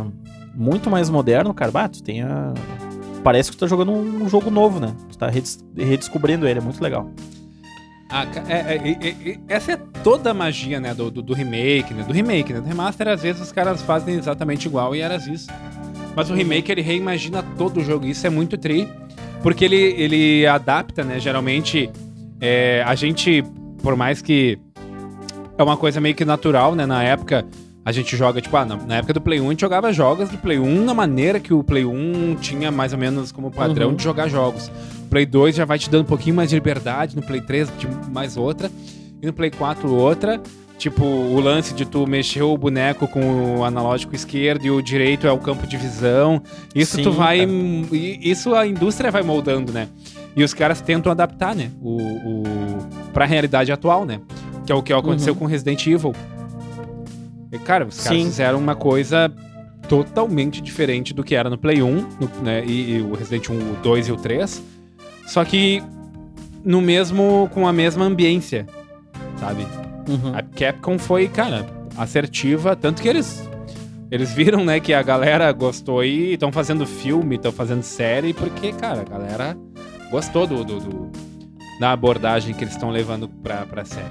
[0.56, 2.52] muito mais moderno, cara, bah, tu tem a...
[3.24, 4.96] Parece que tu tá jogando um jogo novo, né?
[5.12, 5.30] Tu tá
[5.78, 7.08] redescobrindo ele, é muito legal.
[8.10, 11.34] Ah, ca- é- é- é- é- essa é toda a magia, né, do, do, do
[11.36, 12.02] remake, né?
[12.02, 12.60] Do remake, né?
[12.60, 15.48] Do remaster, às vezes, os caras fazem exatamente igual e era isso.
[16.16, 18.06] Mas o remake, ele reimagina todo o jogo.
[18.06, 18.88] Isso é muito tri,
[19.42, 21.20] porque ele, ele adapta, né?
[21.20, 21.90] Geralmente,
[22.40, 23.44] é, a gente,
[23.82, 24.60] por mais que
[25.58, 26.86] é uma coisa meio que natural, né?
[26.86, 27.46] Na época,
[27.86, 30.38] a gente joga, tipo, ah, na, época do Play 1, a gente jogava jogos do
[30.38, 33.96] Play 1 na maneira que o Play 1 tinha mais ou menos como padrão Uhum.
[33.96, 34.72] de jogar jogos.
[35.06, 37.70] O Play 2 já vai te dando um pouquinho mais de liberdade, no Play 3
[37.78, 38.72] de mais outra,
[39.22, 40.42] e no Play 4 outra.
[40.78, 45.26] Tipo, o lance de tu mexer o boneco com o analógico esquerdo e o direito
[45.28, 46.42] é o campo de visão.
[46.76, 47.40] Isso Sim, tu vai.
[47.40, 47.52] cara.
[47.92, 49.88] Isso a indústria vai moldando, né?
[50.36, 51.70] E os caras tentam adaptar, né?
[51.82, 52.44] O, o,
[53.14, 54.20] pra realidade atual, né?
[54.66, 55.40] Que é o que aconteceu Uhum.
[55.40, 56.14] com Resident Evil.
[57.52, 58.26] E, cara, os caras Sim.
[58.26, 59.32] fizeram uma coisa
[59.88, 62.64] totalmente diferente do que era no Play 1, no- né?
[62.66, 64.62] E, e o Resident 1, o 2 e o 3.
[65.28, 65.82] Só que
[66.66, 67.48] no mesmo.
[67.54, 68.66] com a mesma ambiência,
[69.40, 69.66] sabe?
[70.08, 70.36] Uhum.
[70.36, 71.66] A Capcom foi, cara,
[71.98, 73.50] assertiva, tanto que eles
[74.12, 78.72] eles viram, né, que a galera gostou e estão fazendo filme, estão fazendo série, porque,
[78.72, 79.58] cara, a galera
[80.12, 81.12] gostou do, do- do-
[81.80, 84.06] da abordagem que eles estão levando pra, pra série.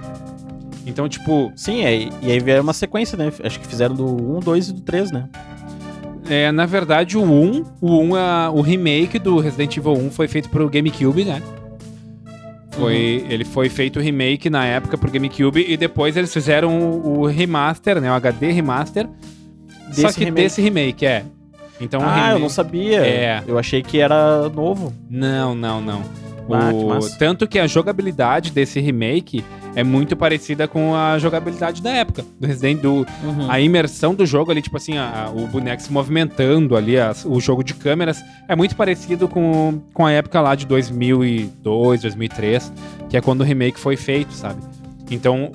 [0.85, 3.33] Então, tipo, Sim, é, e aí vieram uma sequência, né?
[3.45, 4.07] Acho que fizeram do
[4.39, 5.29] 1, 2 e do 3, né?
[6.29, 10.27] é, na verdade, o 1, o 1, é- o remake do Resident Evil 1 foi
[10.27, 11.41] feito pro GameCube, né?
[12.73, 17.21] Foi, Ele foi feito o remake na época pro GameCube e depois eles fizeram o,
[17.21, 18.11] o remaster, né?
[18.11, 19.07] O HD remaster.
[19.93, 20.43] só Desse que remake.
[20.43, 21.25] desse remake, é.
[21.81, 23.01] Então, ah, eu remake- não sabia.
[23.05, 23.43] É.
[23.47, 24.93] Eu achei que era novo.
[25.11, 26.03] Não, não, não.
[26.49, 27.17] O- massa.
[27.19, 32.47] Tanto que a jogabilidade desse remake é muito parecida com a jogabilidade da época, do
[32.47, 33.51] Resident do Uhum.
[33.51, 37.25] A imersão do jogo ali, tipo assim, a- a- o boneco se movimentando ali, as-
[37.25, 42.73] o jogo de câmeras, é muito parecido com, com a época lá de 2002, 2003,
[43.09, 44.61] que é quando o remake foi feito, sabe?
[45.11, 45.53] Então,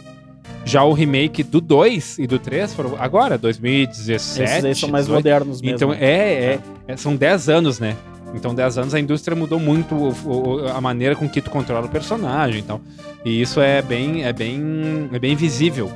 [0.65, 4.51] já o remake do 2 e do 3 foram agora, 2017.
[4.51, 5.15] Esses aí são mais 18.
[5.23, 5.75] modernos mesmo.
[5.75, 5.97] Então, né?
[6.01, 7.95] é, é, é- são 10 anos, né?
[8.33, 11.85] Então, 10 anos a indústria mudou muito o- o- a maneira com que tu controla
[11.85, 12.81] o personagem, então.
[13.25, 15.91] E isso é bem, é bem, é bem visível.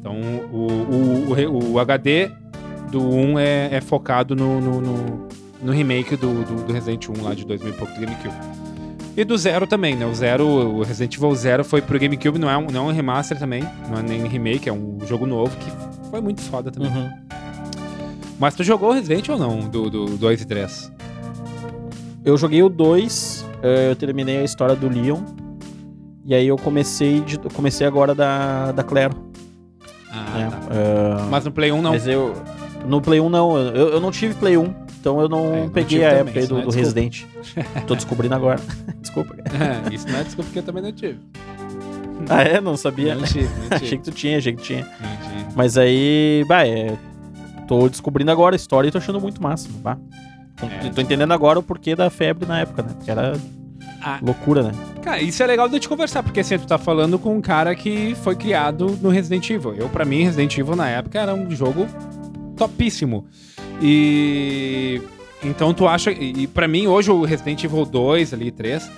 [0.00, 0.14] Então,
[0.52, 2.30] o, o, HD
[2.90, 5.28] do 1 é, é focado no, no, no,
[5.62, 8.34] no remake do, do, do Resident 1 lá de 2000 e pouco do GameCube.
[9.16, 10.06] E do Zero também, né?
[10.06, 12.94] O Zero, o Resident Evil Zero foi pro GameCube, não é um, não é um
[12.94, 15.70] remaster também, não é nem remake, é um jogo novo que
[16.10, 16.90] foi muito foda também.
[16.90, 17.10] Uhum.
[18.38, 20.90] Mas tu jogou o Resident ou não, do, do 2 e 3?
[22.24, 25.20] Eu joguei o 2, eh, eu terminei a história do Leon.
[26.24, 29.14] E aí eu comecei, de- comecei agora da, da Claire.
[30.10, 30.50] Ah, né?
[30.50, 30.58] tá.
[30.74, 31.90] Eh, Mas no Play 1 não.
[31.92, 32.34] Mas eu.
[32.86, 35.64] No Play 1 não, eu, eu não tive Play 1, então eu não É, eu
[35.64, 36.70] não peguei a também, época do, é do.
[36.70, 37.24] Resident.
[37.86, 38.60] Tô descobrindo agora.
[39.00, 39.34] Desculpa.
[39.36, 41.18] É, Isso não é desculpa porque eu também não tive.
[42.28, 42.60] Ah, é?
[42.60, 43.16] Não sabia?
[43.16, 43.96] Não tive, não achei tive.
[43.98, 44.84] que tu tinha, achei que tu tinha.
[44.84, 45.46] Não tive.
[45.56, 46.96] Mas aí, bah, é.
[47.66, 49.98] Tô descobrindo agora a história e tô achando muito máximo, bah.
[50.60, 50.88] É.
[50.90, 52.90] tô entendendo agora o porquê da febre na época, né?
[52.96, 53.36] Porque era
[54.00, 54.18] Ah.
[54.22, 54.72] loucura, né?
[55.02, 57.74] Cara, isso é legal de te conversar, porque assim, tu tá falando com um cara
[57.74, 59.74] que foi criado no Resident Evil.
[59.74, 61.86] Eu, pra mim, Resident Evil na época era um jogo
[62.56, 63.24] topíssimo.
[63.80, 65.00] E.
[65.44, 66.10] Então tu acha.
[66.12, 68.88] E pra mim, hoje, o Resident Evil 2 ali, 3,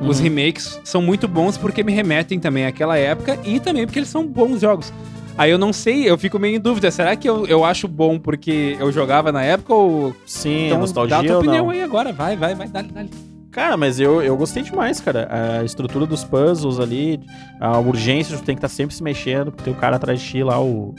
[0.00, 0.22] os Uhum.
[0.22, 4.24] remakes são muito bons porque me remetem também àquela época e também porque eles são
[4.24, 4.92] bons jogos.
[5.38, 6.90] Aí eu não sei, eu fico meio em dúvida.
[6.90, 10.12] Será que eu, eu acho bom porque eu jogava na época ou.
[10.26, 13.10] Sim, Então, nostalgia dá a tua opinião aí agora, vai, vai, vai, dá-lhe, dá-lhe.
[13.52, 15.28] Cara, mas eu, eu gostei demais, cara.
[15.60, 17.20] A estrutura dos puzzles ali,
[17.60, 20.28] a urgência tu tem que estar sempre se mexendo, porque tem o cara atrás de
[20.28, 20.94] ti lá, o.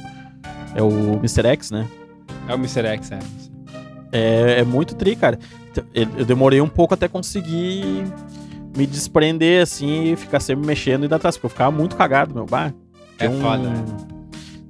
[0.73, 1.45] É o Mr.
[1.47, 1.85] X, né?
[2.47, 2.85] É o Mr.
[2.85, 3.19] X, é.
[4.11, 5.37] É, é muito tri, cara.
[5.71, 8.05] Então, Eu demorei um pouco até conseguir
[8.75, 12.33] me desprender assim e ficar sempre mexendo e dar atrás, porque eu ficava muito cagado,
[12.33, 12.45] meu.
[12.45, 12.71] Bah,
[13.19, 13.83] É um, foda, né?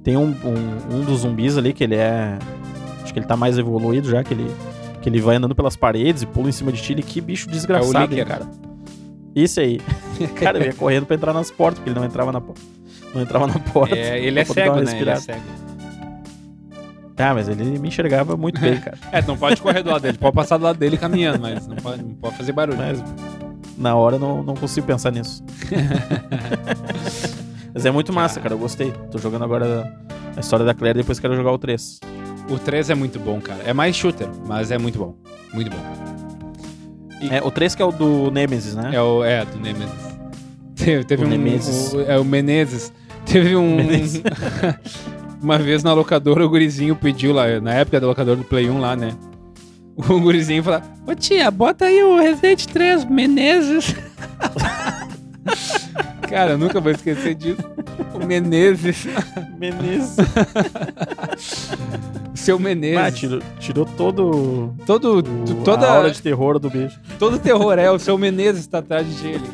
[0.02, 2.38] Tem um, um, um dos zumbis ali que ele é.
[3.02, 4.50] Acho que ele tá mais evoluído já, que ele,
[5.02, 6.92] que ele vai andando pelas paredes e pula em cima de ti.
[6.92, 8.26] E que bicho desgraçado, hein, Licker.
[8.26, 8.46] cara.
[9.34, 9.80] Isso aí.
[10.36, 12.60] cara, eu ia correndo pra entrar nas portas, porque ele não entrava na porta.
[13.14, 13.96] Não entrava na porta.
[13.96, 15.00] É, ele é cego, né?
[15.00, 15.40] Ele é cego.
[17.16, 18.96] Ah, mas ele me enxergava muito bem, cara.
[19.12, 21.76] É, não pode correr do lado dele, pode passar do lado dele caminhando, mas não
[21.76, 22.78] pode, não pode fazer barulho.
[22.78, 23.02] Mas
[23.76, 25.44] na hora eu não, não consigo pensar nisso.
[27.74, 28.54] mas é muito massa, cara.
[28.54, 28.92] Eu gostei.
[29.10, 29.92] Tô jogando agora
[30.36, 32.00] a história da Claire, depois quero jogar o 3.
[32.48, 33.60] O 3 é muito bom, cara.
[33.64, 35.14] É mais shooter, mas é muito bom.
[35.52, 35.78] Muito bom.
[37.30, 38.90] É, o 3 que é o do Nemesis, né?
[38.94, 40.10] É o é, do Nemesis.
[40.74, 41.30] Teve, teve O um.
[41.30, 41.92] Nemesis.
[41.92, 42.92] o- é o Menezes.
[43.26, 43.76] Teve um.
[43.76, 44.22] Menezes.
[45.42, 48.78] uma vez na locadora, o gurizinho pediu lá, na época da locadora do Play 1
[48.80, 49.12] lá, né?
[49.96, 53.94] O gurizinho falou: Ô tia, bota aí o Resident 3, Menezes.
[56.30, 57.60] Cara, eu nunca vou esquecer disso.
[58.14, 59.06] O Menezes.
[59.58, 60.16] Menezes.
[62.34, 62.98] Seu Menezes.
[62.98, 66.98] Ah, tirou, tirou todo todo, o, toda, a aura de terror do bicho.
[67.18, 67.90] todo terror, é.
[67.90, 69.50] O seu Menezes tá atrás de ele.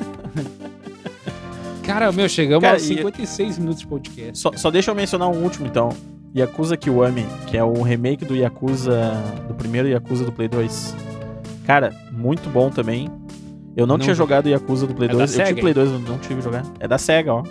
[1.82, 4.38] Cara, meu, chegamos Cara, aos e- 56 minutos de podcast.
[4.38, 5.90] Só, só deixa eu mencionar um último, então.
[6.36, 9.14] Yakuza Kiwami, que é o remake do Yakuza...
[9.48, 10.94] Do primeiro Yakuza do Play 2.
[11.64, 13.08] Cara, muito bom também.
[13.76, 14.36] Eu não, Não tinha joguei.
[14.36, 15.30] jogado Yakuza do Play É da 2.
[15.30, 16.62] Eu Sega, tive Play 2, eu não tive jogar.
[16.80, 17.42] É da SEGA, ó.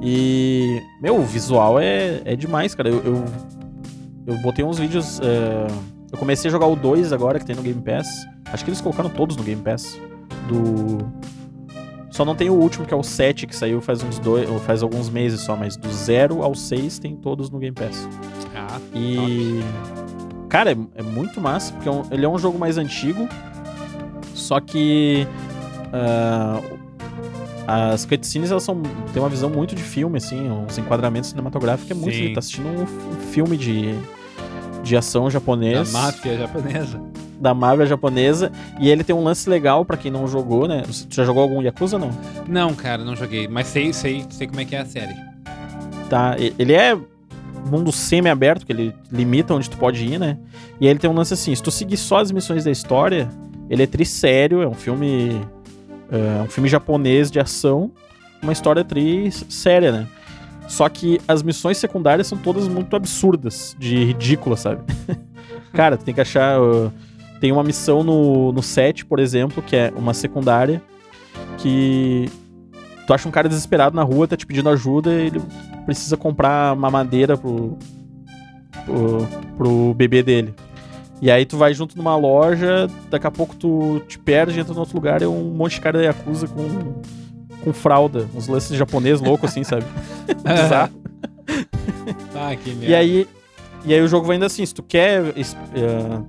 [0.00, 0.80] E...
[1.00, 2.88] Meu, o visual é, é demais, cara.
[2.88, 3.24] Eu, eu,
[4.26, 5.18] eu botei uns vídeos...
[5.20, 5.66] é,
[6.12, 8.06] Eu comecei a jogar o 2 agora, que tem no Game Pass.
[8.52, 9.98] Acho que eles colocaram todos no Game Pass.
[10.46, 10.98] Do...
[12.10, 14.82] Só não tem o último, que é o 7, que saiu faz uns dois, faz
[14.82, 18.08] alguns meses só, mas do 0 ao 6 tem todos no Game Pass.
[18.54, 19.60] Ah, E.
[20.48, 23.28] Cara, é, é muito massa, porque é um- ele é um jogo mais antigo.
[24.48, 25.26] Só que.
[25.92, 26.60] ah,
[27.92, 28.80] as cutscenes elas são.
[29.12, 31.90] tem uma visão muito de filme, assim, uns enquadramentos cinematográficos.
[31.90, 32.16] É muito.
[32.16, 32.32] Sim.
[32.32, 32.86] Tá assistindo um,
[33.30, 33.94] filme de,
[34.82, 36.98] de ação da japonês máfia japonesa.
[37.38, 38.50] da Marvel japonesa.
[38.80, 40.82] E ele tem um lance legal pra quem não jogou, né?
[40.86, 42.10] Você já jogou algum Yakuza não?
[42.48, 43.46] Não, cara, não joguei.
[43.46, 45.14] Mas sei, sei, sei como é que é a série.
[46.08, 46.98] Tá, ele é
[47.70, 50.38] mundo semi-aberto, que ele limita onde tu pode ir, né?
[50.80, 53.28] E aí ele tem um lance assim, se tu seguir só as missões da história,
[53.68, 55.40] ele é trissério, é um filme
[56.10, 57.90] é um filme japonês de ação,
[58.42, 60.06] uma história tri séria, né?
[60.66, 64.82] Só que as missões secundárias são todas muito absurdas, de ridículas, sabe?
[65.72, 66.60] Cara, tu tem que achar.
[66.60, 66.92] uh,
[67.40, 70.82] tem uma missão no, no set, por exemplo, que é uma secundária,
[71.58, 72.28] que
[73.06, 75.42] tu acha um cara desesperado na rua, tá te pedindo ajuda, e ele
[75.86, 77.78] precisa comprar mamadeira pro,
[78.84, 80.54] pro, pro bebê dele.
[81.20, 84.80] E aí tu vai junto numa loja, daqui a pouco tu te perde, entra no
[84.80, 87.02] outro lugar, é um monte de cara da Yakuza com,
[87.64, 89.84] com fralda, uns lances japoneses loucos assim, sabe?
[90.26, 90.92] Bizarro.
[92.34, 92.86] Ah, que merda.
[92.86, 93.28] E aí,
[93.84, 95.44] e aí o jogo vai indo assim, se tu quer eh,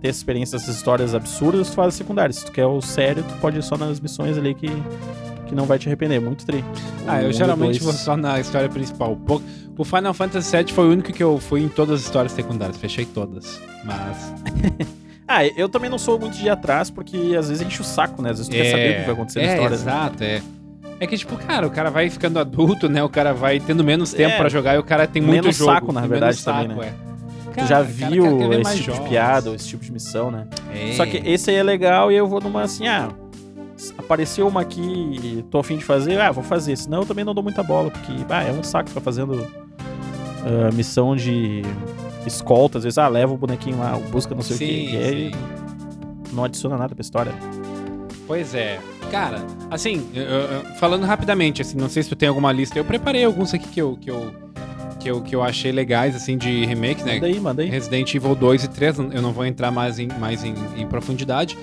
[0.01, 2.37] ter experiência dessas histórias absurdas, tu faz as secundárias.
[2.37, 4.67] Se tu quer o sério, tu pode ir só nas missões ali que,
[5.49, 6.21] que não vai te arrepender.
[6.21, 6.63] Muito tri.
[7.07, 8.03] Ah, um eu e geralmente o vou dois.
[8.03, 9.17] só na história principal.
[9.77, 12.77] O Final Fantasy VII foi o único que eu fui em todas as histórias secundárias.
[12.77, 13.59] Fechei todas.
[13.83, 14.33] Mas.
[15.31, 18.31] Ah, eu também não sou muito de atrás, porque às vezes enche o saco, né?
[18.31, 19.69] Às vezes tu quer saber o que vai acontecer é, na história.
[19.69, 19.75] né?
[19.75, 20.41] Exato, é.
[21.01, 23.03] É que, tipo, cara, o cara vai ficando adulto, né?
[23.03, 24.37] O cara vai tendo menos tempo É.
[24.37, 25.71] pra jogar e o cara tem muito Menos jogo.
[25.71, 26.87] saco, na verdade, também, saco, né?
[26.87, 27.51] é.
[27.53, 29.03] Cara, já cara viu mais esse tipo jogos.
[29.03, 30.47] de piada, esse tipo de missão, né?
[30.73, 30.93] É.
[30.93, 33.09] Só que esse aí é legal e eu vou numa assim, ah,
[33.97, 36.75] apareceu uma aqui e tô afim de fazer, ah, vou fazer.
[36.77, 39.45] Senão eu também não dou muita bola, porque, ah, é um saco ficar fazendo
[40.45, 41.61] ah, missão de
[42.25, 44.89] escolta, às vezes, ah, leva o bonequinho lá, busca não sei o Sim, quê.
[44.91, 45.31] E aí
[46.33, 47.33] não adiciona nada pra história.
[48.27, 48.79] Pois é.
[49.09, 52.77] Cara, assim, eu- eu- falando rapidamente, assim, não sei se tu tem alguma lista.
[52.77, 54.31] Eu preparei alguns aqui que eu, que eu,
[54.99, 57.15] que eu, que eu achei legais, assim, de remake, né?
[57.15, 57.69] Manda aí, manda aí.
[57.69, 61.57] Resident Evil 2 e 3, eu não vou entrar mais em, mais em, em profundidade.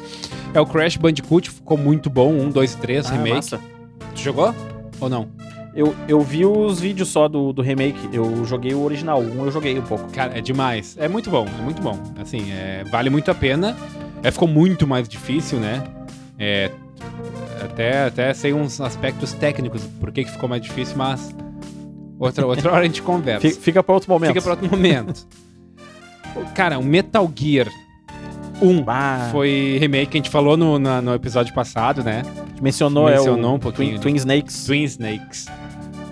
[0.54, 3.34] É o Crash Bandicoot, ficou muito bom, 1, 2 e 3, Ah, remake.
[3.34, 3.60] massa.
[4.14, 4.54] Tu jogou?
[5.00, 5.28] Ou não?
[5.74, 9.52] Eu, eu vi os vídeos só do, do remake, eu joguei o original, um eu
[9.52, 10.10] joguei um pouco.
[10.10, 10.96] Cara, é demais.
[10.98, 11.98] É muito bom, é muito bom.
[12.18, 13.76] Assim, é, vale muito a pena.
[14.22, 15.84] É, ficou muito mais difícil, né?
[16.38, 16.70] É,
[17.62, 21.34] até, até sei uns aspectos técnicos, por que, que ficou mais difícil, mas
[22.18, 23.48] outra, outra hora a gente conversa.
[23.48, 24.28] Fica, fica pra outro momento.
[24.28, 25.26] Fica para outro momento.
[26.54, 27.68] Cara, o Metal Gear
[28.60, 32.22] 1 Ah, foi remake que a gente falou no, na- no episódio passado, né?
[32.60, 34.64] mencionou, mencionou é um pouquinho Twin, Twin Snakes.
[34.64, 35.46] Twin Snakes.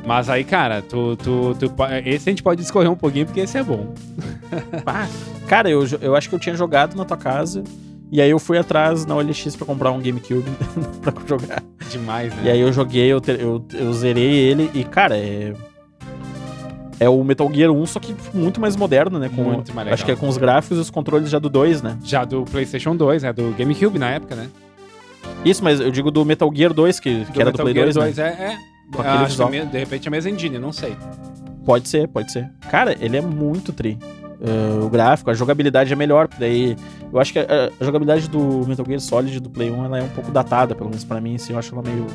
[0.07, 1.73] Mas aí, cara, tu, tu, tu,
[2.05, 3.95] esse a gente pode discorrer um pouquinho, porque esse é bom.
[4.87, 5.09] Ah,
[5.49, 7.65] cara, eu, eu acho que eu tinha jogado na tua casa
[8.13, 10.45] E aí eu fui atrás na OLX pra comprar um GameCube
[11.03, 11.63] pra jogar.
[11.91, 12.43] Demais, né?
[12.45, 15.53] E aí eu joguei, eu, eu, eu zerei ele e, cara, é.
[17.05, 19.29] É o Metal Gear 1, só que muito mais moderno, né?
[19.29, 19.93] Com, Muito mais legal.
[19.93, 21.99] Acho que é com os gráficos e os controles já do 2, né?
[22.03, 23.33] Já do PlayStation 2, né?
[23.33, 24.49] Do GameCube na época, né?
[25.45, 27.93] Isso, mas eu digo do Metal Gear 2, que, que era do Metal Play Gear
[27.93, 28.37] 2, né?
[28.39, 28.57] é, é.
[28.91, 30.97] Com aquele Acho que de repente é a mesma engine, não sei.
[31.67, 32.51] Pode ser, pode ser.
[32.71, 33.99] Cara, ele é muito tri.
[34.41, 36.77] Uh, o gráfico, a jogabilidade é melhor, daí
[37.13, 40.03] eu acho que a, a jogabilidade do Metal Gear Solid do Play 1 ela é
[40.03, 42.07] um pouco datada, pelo menos pra mim, assim, eu acho ela meio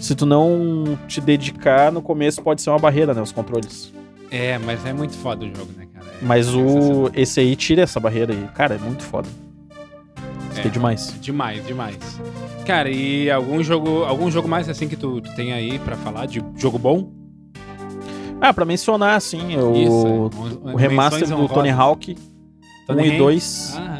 [0.00, 3.92] se tu não te dedicar no começo pode ser uma barreira, né, os controles.
[4.30, 6.06] É, mas é muito foda o jogo, né, cara?
[6.06, 8.48] É Mas o esse aí tira essa barreira aí.
[8.54, 9.28] Cara, é muito foda.
[10.56, 10.68] É.
[10.68, 11.14] demais.
[11.20, 11.96] Demais, demais.
[12.66, 16.26] Cara, e algum jogo, algum jogo mais assim que tu, tu tem aí pra falar
[16.26, 17.12] de jogo bom?
[18.40, 20.30] Ah, pra mencionar assim, o, Isso,
[20.66, 20.72] é.
[20.72, 21.78] o remaster do Tony honrosas.
[21.78, 22.16] Hawk
[22.86, 23.18] Tony 1 e Hanks.
[23.18, 23.74] 2.
[23.76, 23.98] Ah,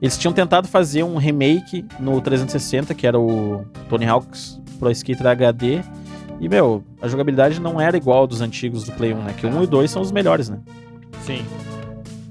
[0.00, 5.26] Eles tinham tentado fazer um remake no 360, que era o Tony Hawk's Pro Skater
[5.26, 5.82] HD.
[6.42, 9.32] E, meu, a jogabilidade não era igual dos antigos do Play 1, né?
[9.38, 10.58] Que o 1 e 2 são os melhores, né?
[11.24, 11.44] Sim.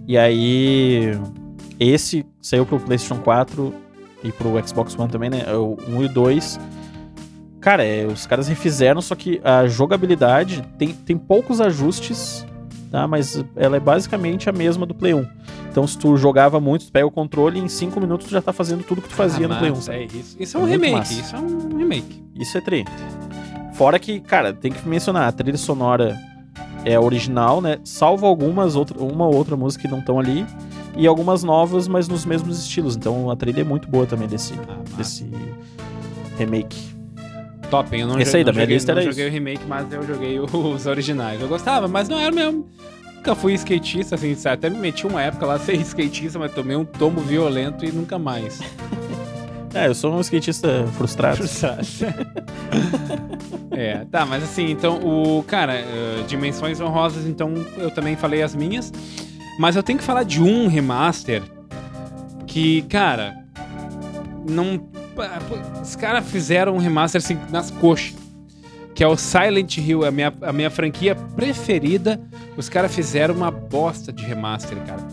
[0.06, 1.18] E aí,
[1.80, 3.74] esse saiu pro PlayStation 4
[4.22, 5.46] e pro Xbox One também, né?
[5.56, 6.60] O 1 e o 2.
[7.62, 12.46] Cara, é, os caras refizeram, só que a jogabilidade tem, tem poucos ajustes,
[12.92, 13.08] tá?
[13.08, 15.26] Mas ela é basicamente a mesma do Play 1.
[15.72, 18.42] Então, se tu jogava muito, tu pega o controle e em 5 minutos tu já
[18.42, 19.74] tá fazendo tudo que tu fazia ah, no Play 1.
[19.76, 20.00] massa, sabe?
[20.00, 20.36] É isso.
[20.38, 20.96] Isso é É um remake.
[20.98, 21.14] massa.
[21.14, 22.24] Isso é um remake.
[22.36, 22.84] Isso é tri.
[23.82, 26.16] Fora que, cara, tem que mencionar, a trilha sonora
[26.86, 27.80] é original, né?
[27.84, 30.46] Salvo algumas, outra, uma ou outra música que não estão ali.
[30.96, 32.96] E algumas novas, mas nos mesmos estilos.
[32.96, 35.28] Então a trilha é muito boa também desse, Ah, desse
[36.38, 36.78] remake.
[37.72, 37.98] Top?
[37.98, 39.32] Eu não, Esse aí não da minha joguei, lista era joguei isso.
[39.32, 41.42] o remake, mas eu joguei os originais.
[41.42, 42.70] Eu gostava, mas não era mesmo.
[43.16, 46.86] Nunca fui skatista, assim, até me meti uma época lá ser skatista, mas tomei um
[46.86, 48.60] tombo violento e nunca mais.
[49.74, 51.44] É, eu sou um skatista frustrado.
[53.74, 55.44] É, tá, mas assim, então, o.
[55.44, 58.92] Cara, eh, dimensões honrosas, então eu também falei as minhas.
[59.58, 61.42] Mas eu tenho que falar de um remaster
[62.46, 63.46] que, cara.
[64.48, 64.78] Não.
[64.78, 65.22] pô,
[65.82, 68.14] Os caras fizeram um remaster assim nas coxas.
[68.94, 72.20] Que é o Silent Hill, a minha, a minha franquia preferida.
[72.58, 75.08] Os caras fizeram uma bosta de remaster, cara.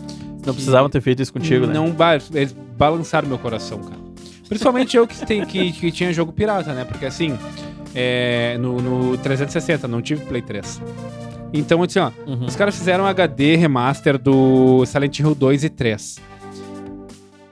[0.45, 1.73] Não precisavam ter feito isso contigo, né?
[1.73, 1.95] Não,
[2.33, 4.08] eles balançaram meu coração, cara.
[4.49, 6.83] Principalmente eu que, tem, que, que tinha jogo pirata, né?
[6.83, 7.37] Porque assim,
[7.95, 10.81] é, no, no 360, não tive Play 3.
[11.53, 12.45] Então, assim, ó, Uhum.
[12.45, 16.17] os caras fizeram HD remaster do Silent Hill 2 e 3.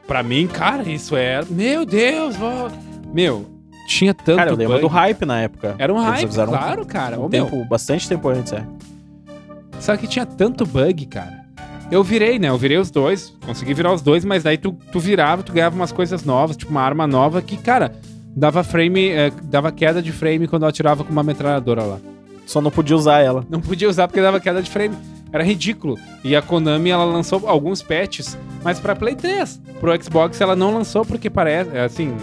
[0.08, 1.45] Pra mim, cara, isso era.
[1.50, 2.70] Meu Deus, ó.
[3.14, 3.45] Meu,
[3.88, 4.38] tinha tanto.
[4.38, 4.82] Cara, eu lembro bug.
[4.82, 5.76] do hype na época.
[5.78, 7.20] Era um hype, avisaram um- claro, cara.
[7.20, 8.64] Um meu, tempo, bastante tempo antes, é.
[9.80, 11.45] Só que tinha tanto bug, cara.
[11.89, 12.49] Eu virei, né?
[12.49, 15.75] Eu virei os dois, consegui virar os dois, mas daí tu, tu virava, tu ganhava
[15.75, 17.93] umas coisas novas, tipo uma arma nova que, cara,
[18.35, 21.99] dava frame, eh, dava queda de frame quando eu atirava com uma metralhadora lá.
[22.45, 23.45] Só não podia usar ela.
[23.49, 24.95] Não podia usar porque dava queda de frame.
[25.31, 25.97] Era ridículo.
[26.23, 29.61] E a Konami, ela lançou alguns patches, mas pra Play 3.
[29.79, 32.15] Pro Xbox ela não lançou porque parece, é, assim,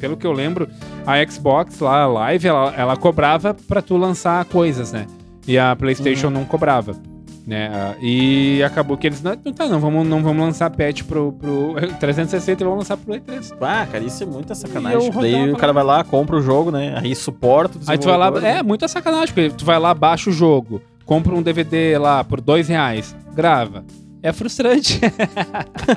[0.00, 0.68] pelo que eu lembro,
[1.06, 5.06] a Xbox lá, a Live, ela, ela cobrava pra tu lançar coisas, né?
[5.46, 6.94] E a PlayStation não cobrava.
[7.48, 7.70] Né?
[7.72, 11.76] Ah, E acabou que eles não, tá, não vamos, não vamos lançar patch pro, pro
[11.98, 13.54] 360 e vamos lançar pro Play 3.
[13.58, 15.10] Ah, cara, isso é muita sacanagem.
[15.10, 16.92] Daí o cara vai lá, compra o jogo, né?
[17.02, 20.32] Aí suporta Aí tu vai lá, é, muita sacanagem, porque tu vai lá, baixa o
[20.32, 23.82] jogo, compra um DVD lá por dois reais, grava.
[24.22, 25.00] É frustrante.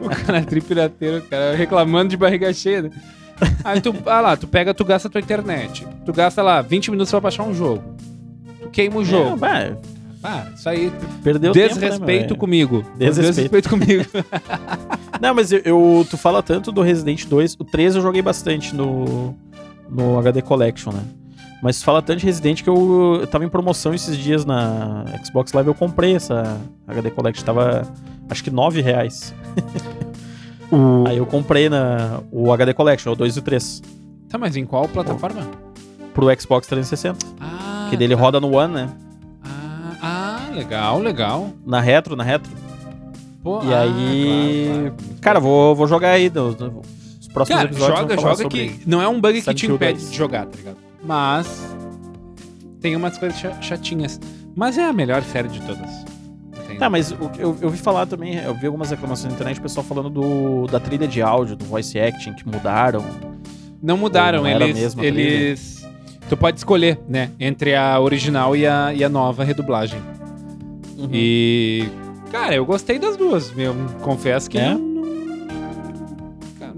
[0.00, 2.82] o cara é tripirateiro, o cara reclamando de barriga cheia.
[2.82, 2.90] né?
[3.64, 5.86] Aí tu, ah lá, tu pega, tu gasta tua internet.
[6.04, 7.82] Tu gasta lá 20 minutos pra baixar um jogo.
[8.62, 9.36] Tu queima o É, jogo.
[9.36, 9.76] bah,
[10.26, 10.92] Ah, isso aí.
[11.22, 12.84] perdeu desrespeito tempo, né, comigo.
[12.98, 13.32] Desrespeito.
[13.32, 14.04] Desrespeito comigo.
[15.20, 18.74] Não, mas eu, eu- tu fala tanto do Resident 2, o 3 eu joguei bastante
[18.74, 19.34] no,
[19.88, 21.02] no HD Collection, né?
[21.62, 25.04] Mas tu fala tanto de Resident que eu, eu tava em promoção esses dias na
[25.24, 27.82] Xbox Live, eu comprei essa HD Collection, tava
[28.28, 29.32] acho que 9 reais.
[31.06, 33.82] Aí eu comprei na, o HD Collection, o 2 e o 3,
[34.28, 35.42] tá, mas em qual plataforma?
[36.12, 38.20] pro Xbox 360, Ah, que dele tá.
[38.22, 38.88] roda no One, né?
[40.56, 41.50] Legal, legal.
[41.64, 42.50] Na retro, na retro.
[43.42, 45.20] Pô, E ah, aí, claro, claro.
[45.20, 46.48] Cara, vou, vou jogar aí, no-
[47.20, 50.10] os próximos Cara, episódios joga, joga que não é um bug que te impede 2.
[50.10, 50.76] de jogar, tá ligado?
[51.04, 51.46] Mas
[52.80, 54.18] tem umas coisas cha- chatinhas.
[54.54, 56.04] Mas é a melhor série de todas.
[56.66, 59.58] Tem- Tá, mas que eu, eu vi falar também, eu vi algumas reclamações na internet,
[59.58, 63.04] o pessoal falando do, da trilha de áudio, do voice acting, que mudaram.
[63.82, 64.96] Não mudaram, não eles.
[64.98, 65.86] eles...
[66.28, 67.30] Tu pode escolher, né?
[67.38, 70.00] Entre a original e a, e a nova redublagem.
[70.96, 71.08] Uhum.
[71.12, 71.88] E.
[72.32, 73.52] Cara, eu gostei das duas.
[73.56, 74.74] Eu confesso que É?
[74.74, 74.86] não,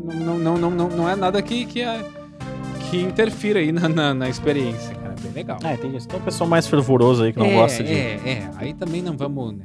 [0.05, 2.05] não, não, não, não, não, é nada que, que, é-
[2.91, 5.15] que interfira aí na, na, na experiência, cara.
[5.23, 5.59] Bem legal.
[5.65, 6.07] É, tem isso.
[6.07, 7.93] Então, o pessoal mais fervoroso aí que não é, gosta de.
[7.93, 8.51] É, é.
[8.57, 9.65] Aí também não vamos, né?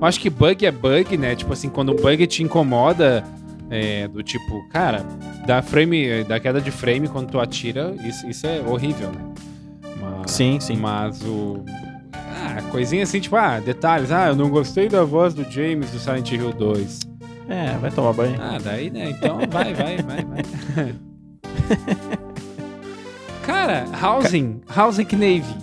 [0.00, 1.34] Eu acho que bug é bug, né?
[1.34, 3.24] Tipo assim, quando o bug te incomoda,
[3.70, 5.04] é, do tipo, cara,
[5.46, 9.20] da frame, da queda de frame quando tu atira, isso, isso é horrível, né?
[10.00, 10.76] Mas, Sim, sim.
[10.76, 11.62] Mas o.
[12.70, 14.10] Coisinha assim, tipo, ah, detalhes.
[14.12, 17.00] Ah, eu não gostei da voz do James do Silent Hill 2.
[17.48, 18.36] É, vai tomar banho.
[18.40, 19.10] Ah, daí, né?
[19.10, 20.44] Então vai, vai, vai, vai.
[23.44, 25.54] Cara, Housing, Housing Navy.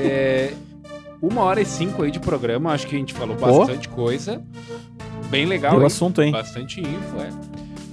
[0.00, 0.52] é,
[1.20, 4.42] uma hora e cinco aí de programa, acho que a gente falou bastante coisa.
[5.30, 5.86] Bem legal, Deu hein?
[5.86, 6.32] assunto, hein?
[6.32, 7.30] Bastante info, é.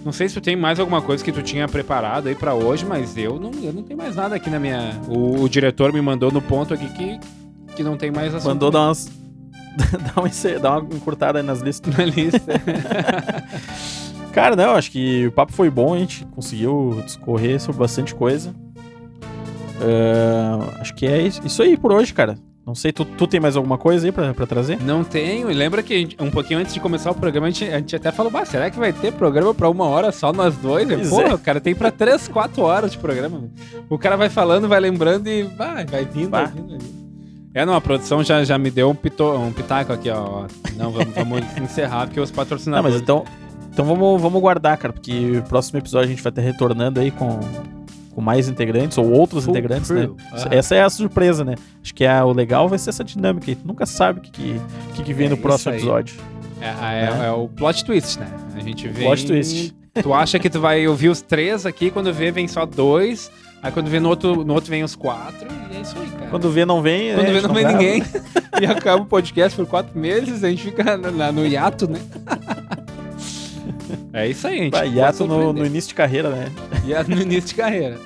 [0.06, 2.86] Não sei se tu tem mais alguma coisa que tu tinha preparado aí pra hoje,
[2.86, 5.02] mas eu não, eu não tenho mais nada aqui na minha.
[5.08, 7.20] O, o diretor me mandou no ponto aqui que,
[7.76, 9.10] que não tem mais assunto Mandou dar umas.
[10.16, 11.98] dar, uma, dar uma encurtada aí nas listas.
[11.98, 12.40] na lista.
[14.32, 18.54] Cara, não, acho que o papo foi bom, a gente conseguiu discorrer sobre bastante coisa.
[19.82, 22.38] Ah, acho que é isso isso aí por hoje, cara.
[22.66, 24.82] Não sei, tu, tu tem mais alguma coisa aí pra, pra trazer?
[24.82, 25.52] Não tenho.
[25.52, 27.96] E lembra que gente- um pouquinho antes de começar o programa, a gente, a gente
[27.96, 30.88] até falou, bah, será que vai ter programa pra uma hora só nós dois?
[30.88, 31.34] Pois Pô, é.
[31.36, 33.44] o cara tem pra três, quatro horas de programa.
[33.88, 36.46] O cara vai falando, vai lembrando e vai, vai vindo, Bah.
[36.46, 36.68] vai vindo.
[36.70, 37.06] vai vindo.
[37.54, 40.46] É, não, a produção já, já me deu um, pito, um pitaco aqui, ó.
[40.76, 42.94] Não, vamos, vamos encerrar, porque os Não, patrocinadores...
[42.96, 43.24] mas então,
[43.72, 47.12] então vamos, vamos guardar, cara, porque o próximo episódio a gente vai estar retornando aí
[47.12, 47.40] com,
[48.16, 50.04] com mais integrantes ou outros Full integrantes, né?
[50.04, 50.18] crew.
[50.34, 50.48] Aham.
[50.52, 51.56] Essa é a surpresa, né?
[51.84, 53.56] Acho que é, o legal vai ser essa dinâmica aí.
[53.56, 54.62] Tu nunca sabe o que, que,
[54.96, 55.78] que, que vem É no próximo aí.
[55.78, 56.16] episódio.
[56.62, 56.66] É,
[57.24, 58.28] é- é o plot twist, né?
[58.56, 59.04] A gente vê.
[59.04, 59.76] Plot twist.
[60.02, 63.32] Tu acha que tu vai ouvir os três aqui, quando vê, vem só dois.
[63.64, 65.48] Aí quando vê no outro, no outro vem os quatro.
[65.72, 66.28] E é isso aí, cara.
[66.30, 67.14] Quando vê, não vem.
[67.14, 67.78] Quando né, vê, gente não vem grava.
[67.82, 68.04] ninguém.
[68.62, 72.00] e acaba o podcast por quatro meses, a gente fica na- na- no hiato, né?
[74.14, 74.72] é isso aí, gente.
[74.72, 76.52] Bah, hiato no, no início de carreira, né?
[76.86, 77.98] Hiato no início de carreira.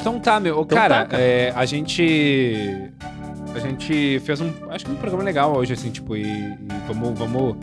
[0.00, 0.60] então tá, meu.
[0.62, 1.22] Então cara, tá, cara.
[1.22, 2.90] é, a gente.
[3.54, 4.52] A gente fez um.
[4.70, 7.18] Acho que um programa legal hoje, assim, tipo, e, e vamos.
[7.18, 7.56] vamos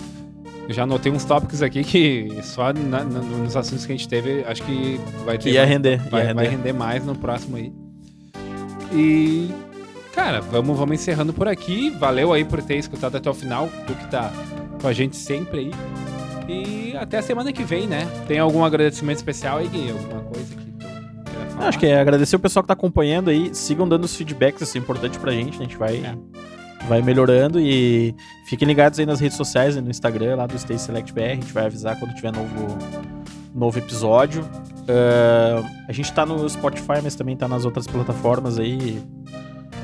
[0.68, 4.10] eu já anotei uns tópicos aqui que só na- na- nos assuntos que a gente
[4.10, 5.52] teve, acho que vai ter.
[5.52, 5.98] Ia render.
[6.10, 6.58] vai, ia vai render.
[6.58, 7.72] render mais no próximo aí.
[8.92, 9.50] E.
[10.14, 11.92] Cara, vamos, vamos encerrando por aqui.
[11.92, 13.70] Valeu aí por ter escutado até o final.
[13.86, 14.34] Tu que tá
[14.82, 15.72] com a gente sempre aí.
[16.50, 18.08] E até a semana que vem, né?
[18.28, 19.92] Tem algum agradecimento especial aí, Gui?
[19.92, 20.86] Alguma coisa que tu
[21.56, 21.68] falar?
[21.68, 23.54] Acho que é agradecer o pessoal que tá acompanhando aí.
[23.54, 25.58] Sigam dando os feedbacks, isso é importante pra gente.
[25.58, 26.16] A gente vai, É.
[26.88, 28.16] vai melhorando e
[28.48, 31.22] fiquem ligados aí nas redes sociais, né, no Instagram lá do Stay Select BR.
[31.22, 32.78] A gente vai avisar quando tiver novo,
[33.54, 34.48] novo episódio.
[34.88, 39.02] Ah, a gente tá no Spotify, mas também tá nas outras plataformas aí.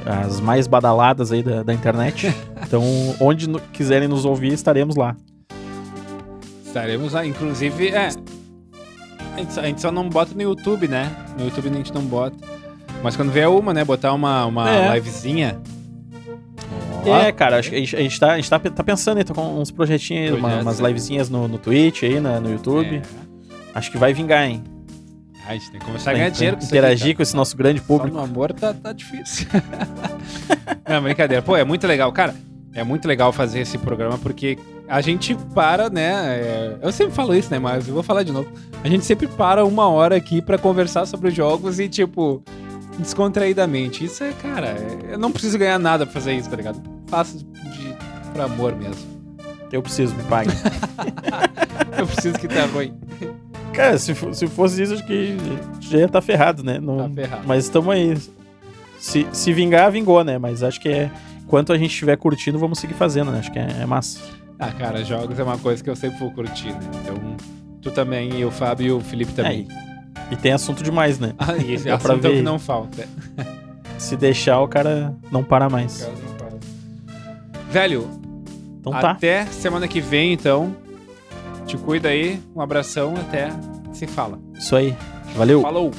[0.06, 2.34] As mais badaladas aí da, da internet.
[2.66, 2.82] Então,
[3.20, 5.16] onde no- quiserem nos ouvir, estaremos lá.
[6.66, 8.08] Estaremos lá, inclusive, é.
[9.36, 11.12] A gente, só, a gente só não bota no YouTube, né?
[11.38, 12.36] No YouTube a gente não bota.
[13.04, 13.84] Mas quando vier uma, né?
[13.86, 14.96] Botar uma, uma É.
[14.96, 15.60] livezinha.
[17.06, 19.24] É, cara, acho que a gente, a gente tá, a gente tá, tá pensando em
[19.24, 20.88] tá com uns projetinhos, aí, uma- umas né?
[20.88, 22.96] livezinhas no, no Twitch aí, na- no YouTube.
[22.96, 23.02] É.
[23.76, 24.64] Acho que vai vingar, hein?
[25.48, 27.36] A gente tem que começar a ganhar in- dinheiro com isso interagir aqui, com esse
[27.36, 28.16] nosso grande público.
[28.16, 29.48] Só no amor tá, tá difícil.
[30.88, 31.42] não, brincadeira.
[31.42, 32.12] Pô, é muito legal.
[32.14, 32.34] Cara,
[32.74, 34.58] é muito legal fazer esse programa porque
[34.88, 36.12] a gente para, né?
[36.40, 37.60] é, Eu sempre falo isso, né?
[37.60, 38.50] Mas eu vou falar de novo.
[38.84, 42.42] A gente sempre para uma hora aqui pra conversar sobre os jogos e, tipo,
[42.98, 44.06] descontraídamente.
[44.06, 46.82] Isso é, cara, é- eu não preciso ganhar nada pra fazer isso, tá ligado?
[47.08, 47.94] Faço de,
[48.32, 49.12] por amor mesmo.
[49.72, 50.52] Eu preciso, me pague.
[51.98, 52.94] Eu preciso que tá ruim.
[53.74, 55.36] Cara, se, se fosse isso, acho que
[55.82, 56.80] já ia estar ferrado, né?
[56.80, 57.44] Não- Tá ferrado.
[57.48, 58.16] Mas estamos aí.
[59.00, 60.38] Se, se vingar, vingou, né?
[60.38, 61.12] Mas acho que é.
[61.44, 63.40] Enquanto a gente estiver curtindo, vamos seguir fazendo, né?
[63.40, 64.20] Acho que é, é massa.
[64.58, 66.80] Ah, cara, jogos é uma coisa que eu sempre vou curtir, né?
[67.02, 67.16] Então,
[67.82, 69.68] tu também, e o Fábio e o Felipe também.
[69.70, 71.34] É, e tem assunto demais, né?
[71.38, 72.36] Ah, e assunto é o ver.
[72.38, 73.06] que não falta.
[73.98, 76.08] Se deixar, o cara não para mais.
[77.70, 78.08] Velho,
[78.80, 79.12] Então tá.
[79.12, 80.76] até semana que vem, então.
[81.66, 83.50] Te cuida aí, um abração, até
[83.94, 84.40] se fala.
[84.54, 84.96] Isso aí.
[85.36, 85.62] Valeu.
[85.62, 85.92] Falou!